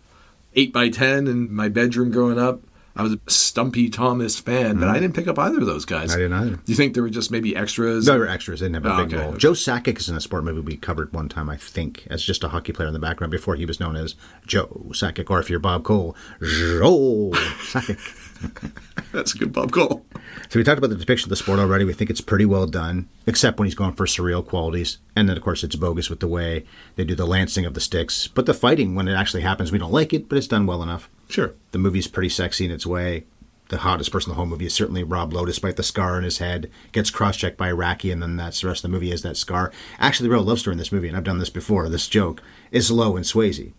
[0.55, 2.61] 8 by 10 in my bedroom growing up.
[2.97, 6.11] I was a Stumpy Thomas fan, but I didn't pick up either of those guys.
[6.11, 6.13] Mm-hmm.
[6.13, 6.55] I didn't either.
[6.55, 8.07] Do you think they were just maybe extras?
[8.07, 8.61] No, They were extras.
[8.61, 9.35] They didn't have a Oh, big okay, role.
[9.35, 12.43] Joe Sakic is in a sport movie we covered one time, I think, as just
[12.45, 14.15] a hockey player in the background before he was known as
[14.47, 18.21] Joe Sakic, or if you're Bob Cole, Joe Sakic.
[19.11, 20.05] That's a good Bob Cole.
[20.49, 21.83] So we talked about the depiction of the sport already.
[21.85, 24.99] We think it's pretty well done, except when he's going for surreal qualities.
[25.15, 26.65] And then, of course, it's bogus with the way
[26.95, 28.27] they do the lancing of the sticks.
[28.27, 30.83] But the fighting, when it actually happens, we don't like it, but it's done well
[30.83, 31.09] enough.
[31.29, 31.53] Sure.
[31.71, 33.25] The movie's pretty sexy in its way.
[33.69, 36.23] The hottest person in the whole movie is certainly Rob Lowe, despite the scar on
[36.23, 36.69] his head.
[36.91, 39.71] Gets cross-checked by Racki, and then that's the rest of the movie is that scar.
[39.97, 42.43] Actually, the real love story in this movie, and I've done this before, this joke,
[42.71, 43.73] is Lowe and Swayze.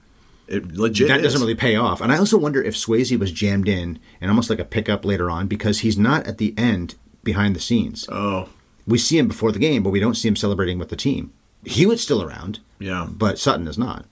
[0.49, 1.25] It legit that is.
[1.25, 2.01] doesn't really pay off.
[2.01, 5.31] And I also wonder if Swayze was jammed in and almost like a pickup later
[5.31, 6.95] on because he's not at the end
[7.25, 8.09] behind the scenes.
[8.11, 8.49] Oh,
[8.87, 11.33] We see him before the game, but we don't see him celebrating with the team.
[11.65, 13.07] Hewitt's still around, yeah.
[13.11, 14.07] but Sutton is not.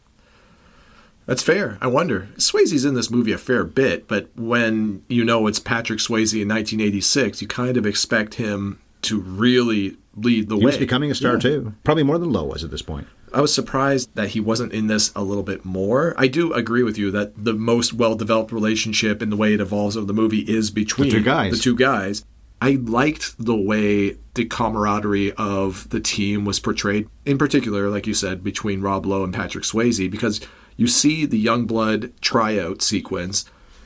[1.26, 1.78] That's fair.
[1.80, 2.28] I wonder.
[2.36, 6.48] Swayze's in this movie a fair bit, but when you know it's Patrick Swayze in
[6.48, 10.66] 1986, you kind of expect him to really lead the He way.
[10.66, 11.38] was becoming a star Yeah.
[11.40, 13.06] too, probably more than Lowe was at this point.
[13.32, 16.14] I was surprised that he wasn't in this a little bit more.
[16.16, 19.60] I do agree with you that the most well developed relationship in the way it
[19.60, 21.52] evolves over the movie is between two guys.
[21.52, 22.24] The two guys.
[22.62, 28.14] I liked the way the camaraderie of the team was portrayed, in particular, like you
[28.14, 30.40] said, between Rob Lowe and Patrick Swayze, because
[30.76, 33.44] you see the Youngblood tryout sequence.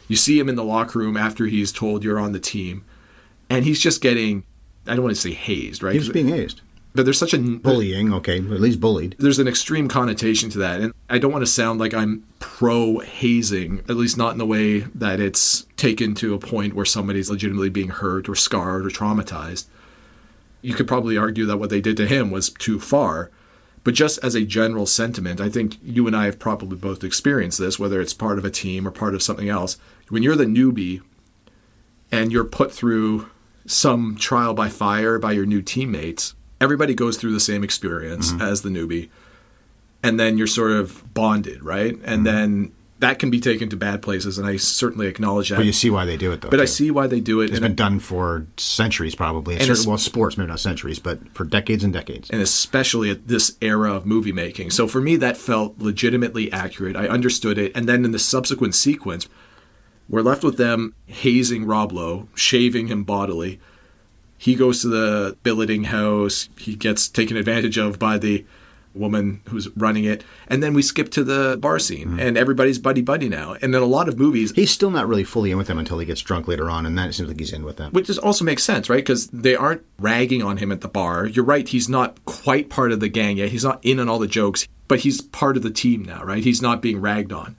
[0.09, 2.85] You see him in the locker room after he's told you're on the team,
[3.51, 4.45] and he's just getting,
[4.87, 5.95] I don't want to say hazed, right?
[5.95, 6.63] He's being hazed.
[6.95, 9.15] but there's such a Bullying, okay, at least bullied.
[9.19, 12.99] there's an extreme connotation to that and i don't want to sound like i'm pro
[13.01, 17.31] hazing at least not in the way that it's taken to a point where somebody's
[17.31, 19.67] legitimately being hurt or scarred or traumatized
[20.63, 23.31] you could probably argue that what they did to him was too far
[23.85, 27.59] but just as a general sentiment i think you and i have probably both experienced
[27.59, 30.45] this whether it's part of a team or part of something else when you're the
[30.45, 31.03] newbie
[32.11, 33.29] and you're put through
[33.67, 38.43] some trial by fire by your new teammates, everybody goes through the same experience mm-hmm.
[38.43, 39.09] as the newbie.
[40.03, 41.93] And then you're sort of bonded, right?
[41.93, 42.23] And mm-hmm.
[42.25, 45.57] then that can be taken to bad places, and I certainly acknowledge that.
[45.57, 46.49] But you see why they do it, though.
[46.51, 49.55] But I see why they do it, It's been done for centuries, probably.
[49.55, 52.29] And it's- well, sports, maybe not centuries, but for decades and decades.
[52.31, 54.71] and especially at this era of movie making.
[54.71, 56.97] So for me, that felt legitimately accurate.
[56.97, 57.73] I understood it.
[57.75, 59.29] And then in the subsequent sequence,
[60.09, 63.61] we're left with them hazing Rob Lowe, shaving him bodily.
[64.37, 66.49] He goes to the billeting house.
[66.57, 68.45] He gets taken advantage of by the
[68.99, 70.25] woman who's running it.
[70.49, 72.21] And then we skip to the bar scene, Mm-hmm.
[72.21, 73.57] and everybody's buddy buddy now.
[73.63, 75.99] And then a lot of movies, He's still not really fully in with them until
[75.99, 77.93] he gets drunk later on, and then it seems like he's in with them.
[77.93, 78.97] which is also makes sense, right?
[79.05, 81.27] Because they aren't ragging on him at the bar.
[81.27, 83.51] You're right; he's not quite part of the gang yet.
[83.51, 86.43] He's not in on all the jokes, but he's part of the team now, right?
[86.45, 87.57] He's not being ragged on.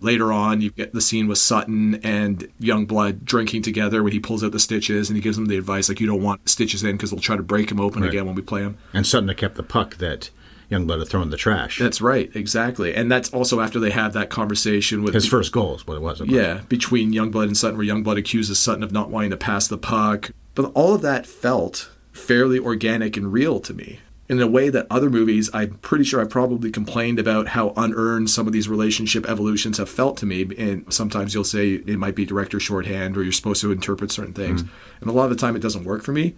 [0.00, 4.44] Later on, you get the scene with Sutton and Youngblood drinking together when he pulls
[4.44, 6.92] out the stitches and he gives them the advice like, "You don't want stitches in
[6.92, 8.10] because they'll try to break him open Right.
[8.10, 10.30] again when we play him." And Sutton had kept the puck that
[10.70, 11.78] Youngblood had thrown in the trash.
[11.78, 15.74] That's right, exactly, and that's also after they have that conversation with His first goal
[15.76, 16.20] is what it was.
[16.20, 19.78] Yeah, between Youngblood and Sutton, where Youngblood accuses Sutton of not wanting to pass the
[19.78, 20.30] puck.
[20.54, 24.00] But all of that felt fairly organic and real to me.
[24.28, 28.28] In a way that other movies, I'm pretty sure I probably complained about how unearned
[28.28, 30.42] some of these relationship evolutions have felt to me.
[30.58, 34.34] And sometimes you'll say it might be director shorthand or you're supposed to interpret certain
[34.34, 34.62] things.
[34.62, 34.68] Mm.
[35.00, 36.34] And a lot of the time it doesn't work for me.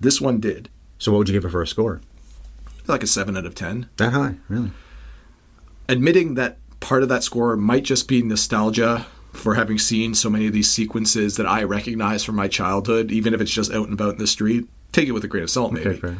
[0.00, 0.70] This one did.
[0.98, 2.00] So what would you give it for a score?
[2.86, 3.88] Like a 7 out of 10.
[3.96, 4.70] That high, really?
[5.88, 10.46] admitting that part of that score might just be nostalgia for having seen so many
[10.46, 13.92] of these sequences that I recognize from my childhood, even if it's just out and
[13.92, 14.66] about in the street.
[14.92, 15.96] Take it with a grain of salt, maybe.
[15.96, 16.16] fair.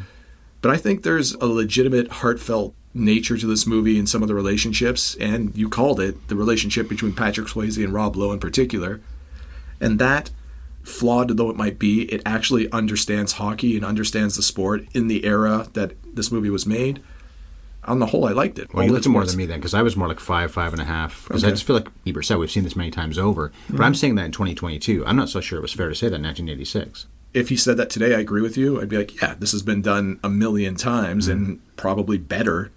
[0.61, 4.35] But I think there's a legitimate, heartfelt nature to this movie and some of the
[4.35, 9.01] relationships, and you called it the relationship between Patrick Swayze and Rob Lowe in particular.
[9.79, 10.29] And that,
[10.87, 15.25] flawed though it might be, it actually understands hockey and understands the sport in the
[15.25, 17.01] era that this movie was made.
[17.83, 18.73] On the whole, I liked it.
[18.73, 20.73] Well, All you looked more than me then, because I was more like five, five
[20.73, 21.25] and a half.
[21.25, 23.53] Because I just feel like Ebert said we've seen this many times over.
[23.69, 23.97] But I'm mm-hmm.
[23.97, 25.05] saying that in 2022.
[25.05, 27.07] I'm not so sure it was fair to say that in 1986.
[27.33, 28.81] if he said that today, I agree with you.
[28.81, 31.43] I'd be like, yeah, this has been done a million times mm-hmm.
[31.43, 32.71] and probably better.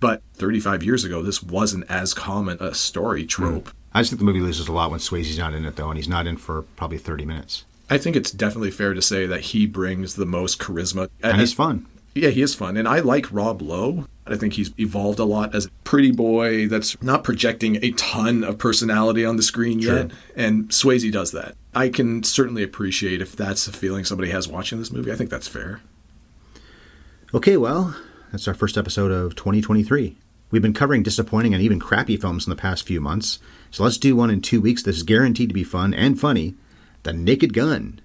[0.00, 3.68] But 35 years ago, this wasn't as common a story trope.
[3.68, 3.83] Mm-hmm.
[3.94, 5.96] I just think the movie loses a lot when Swayze's not in it, though, and
[5.96, 7.64] he's not in for probably 30 minutes.
[7.88, 11.08] I think it's definitely fair to say that he brings the most charisma.
[11.22, 11.86] And he's fun.
[12.14, 12.76] Yeah, he is fun.
[12.76, 14.06] And I like Rob Lowe.
[14.26, 18.42] I think he's evolved a lot as a pretty boy that's not projecting a ton
[18.42, 20.10] of personality on the screen yet.
[20.34, 21.56] And Swayze does that.
[21.74, 25.12] I can certainly appreciate if that's a feeling somebody has watching this movie.
[25.12, 25.82] I think that's fair.
[27.34, 27.96] Okay, well,
[28.32, 30.16] that's our first episode of 2023.
[30.54, 33.40] We've been covering disappointing and even crappy films in the past few months,
[33.72, 36.54] so let's do one in two weeks that's guaranteed to be fun and funny
[37.02, 38.00] The Naked Gun.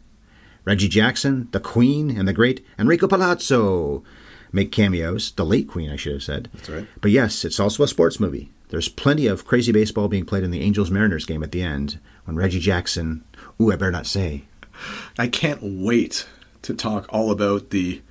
[0.66, 4.04] Reggie Jackson, the Queen, and the great Enrico Palazzo
[4.52, 5.32] make cameos.
[5.34, 6.50] The late Queen, I should have said.
[6.56, 6.88] That's right.
[7.00, 8.50] But yes, it's also a sports movie.
[8.70, 12.00] There's plenty of crazy baseball being played in the Angels Mariners game at the end
[12.26, 13.24] when Reggie Jackson,
[13.62, 14.46] ooh, I better not say,
[15.20, 16.28] I can't wait
[16.64, 18.02] to talk all about the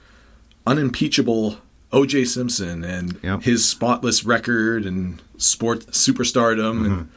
[0.65, 1.59] unimpeachable
[1.93, 2.25] O.J.
[2.27, 3.43] Simpson and Yep.
[3.43, 6.85] his spotless record and sport superstardom.
[6.85, 7.11] And mm-hmm.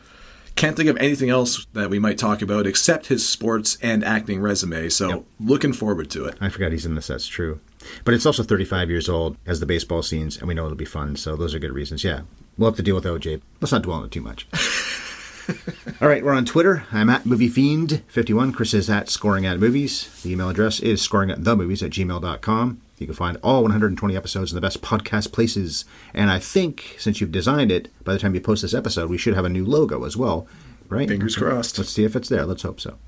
[0.56, 4.40] can't think of anything else that we might talk about except his sports and acting
[4.40, 4.90] resume.
[4.90, 5.24] So Yep.
[5.40, 6.38] looking forward to it.
[6.40, 7.60] I forgot he's in this, that's true.
[8.04, 10.86] But it's also 35 years old as the baseball scenes, and we know it'll be
[10.86, 12.04] fun, so those are good reasons.
[12.04, 12.22] Yeah,
[12.58, 13.42] we'll have to deal with OJ.
[13.60, 14.48] Let's not dwell on it too much.
[16.02, 16.84] All right, we're on Twitter.
[16.92, 18.54] I'm at MovieFiend51.
[18.54, 20.22] Chris is at Scoring at Movies.
[20.22, 22.82] The email address is scoring at the movies at gmail.com.
[23.02, 25.86] You can find all 120 episodes in the best podcast places.
[26.14, 29.18] And I think since you've designed it, by the time you post this episode, we
[29.18, 30.48] should have a new logo as well,
[30.88, 31.10] right?
[31.10, 31.80] Fingers crossed.
[31.80, 32.46] Let's see if it's there.
[32.46, 33.00] Let's hope so.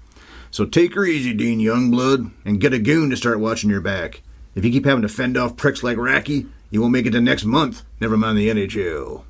[0.49, 4.23] So take her easy, Dean Youngblood, and get a goon to start watching your back.
[4.55, 7.21] If you keep having to fend off pricks like Racki, you won't make it to
[7.21, 9.23] next month, never mind the NHL.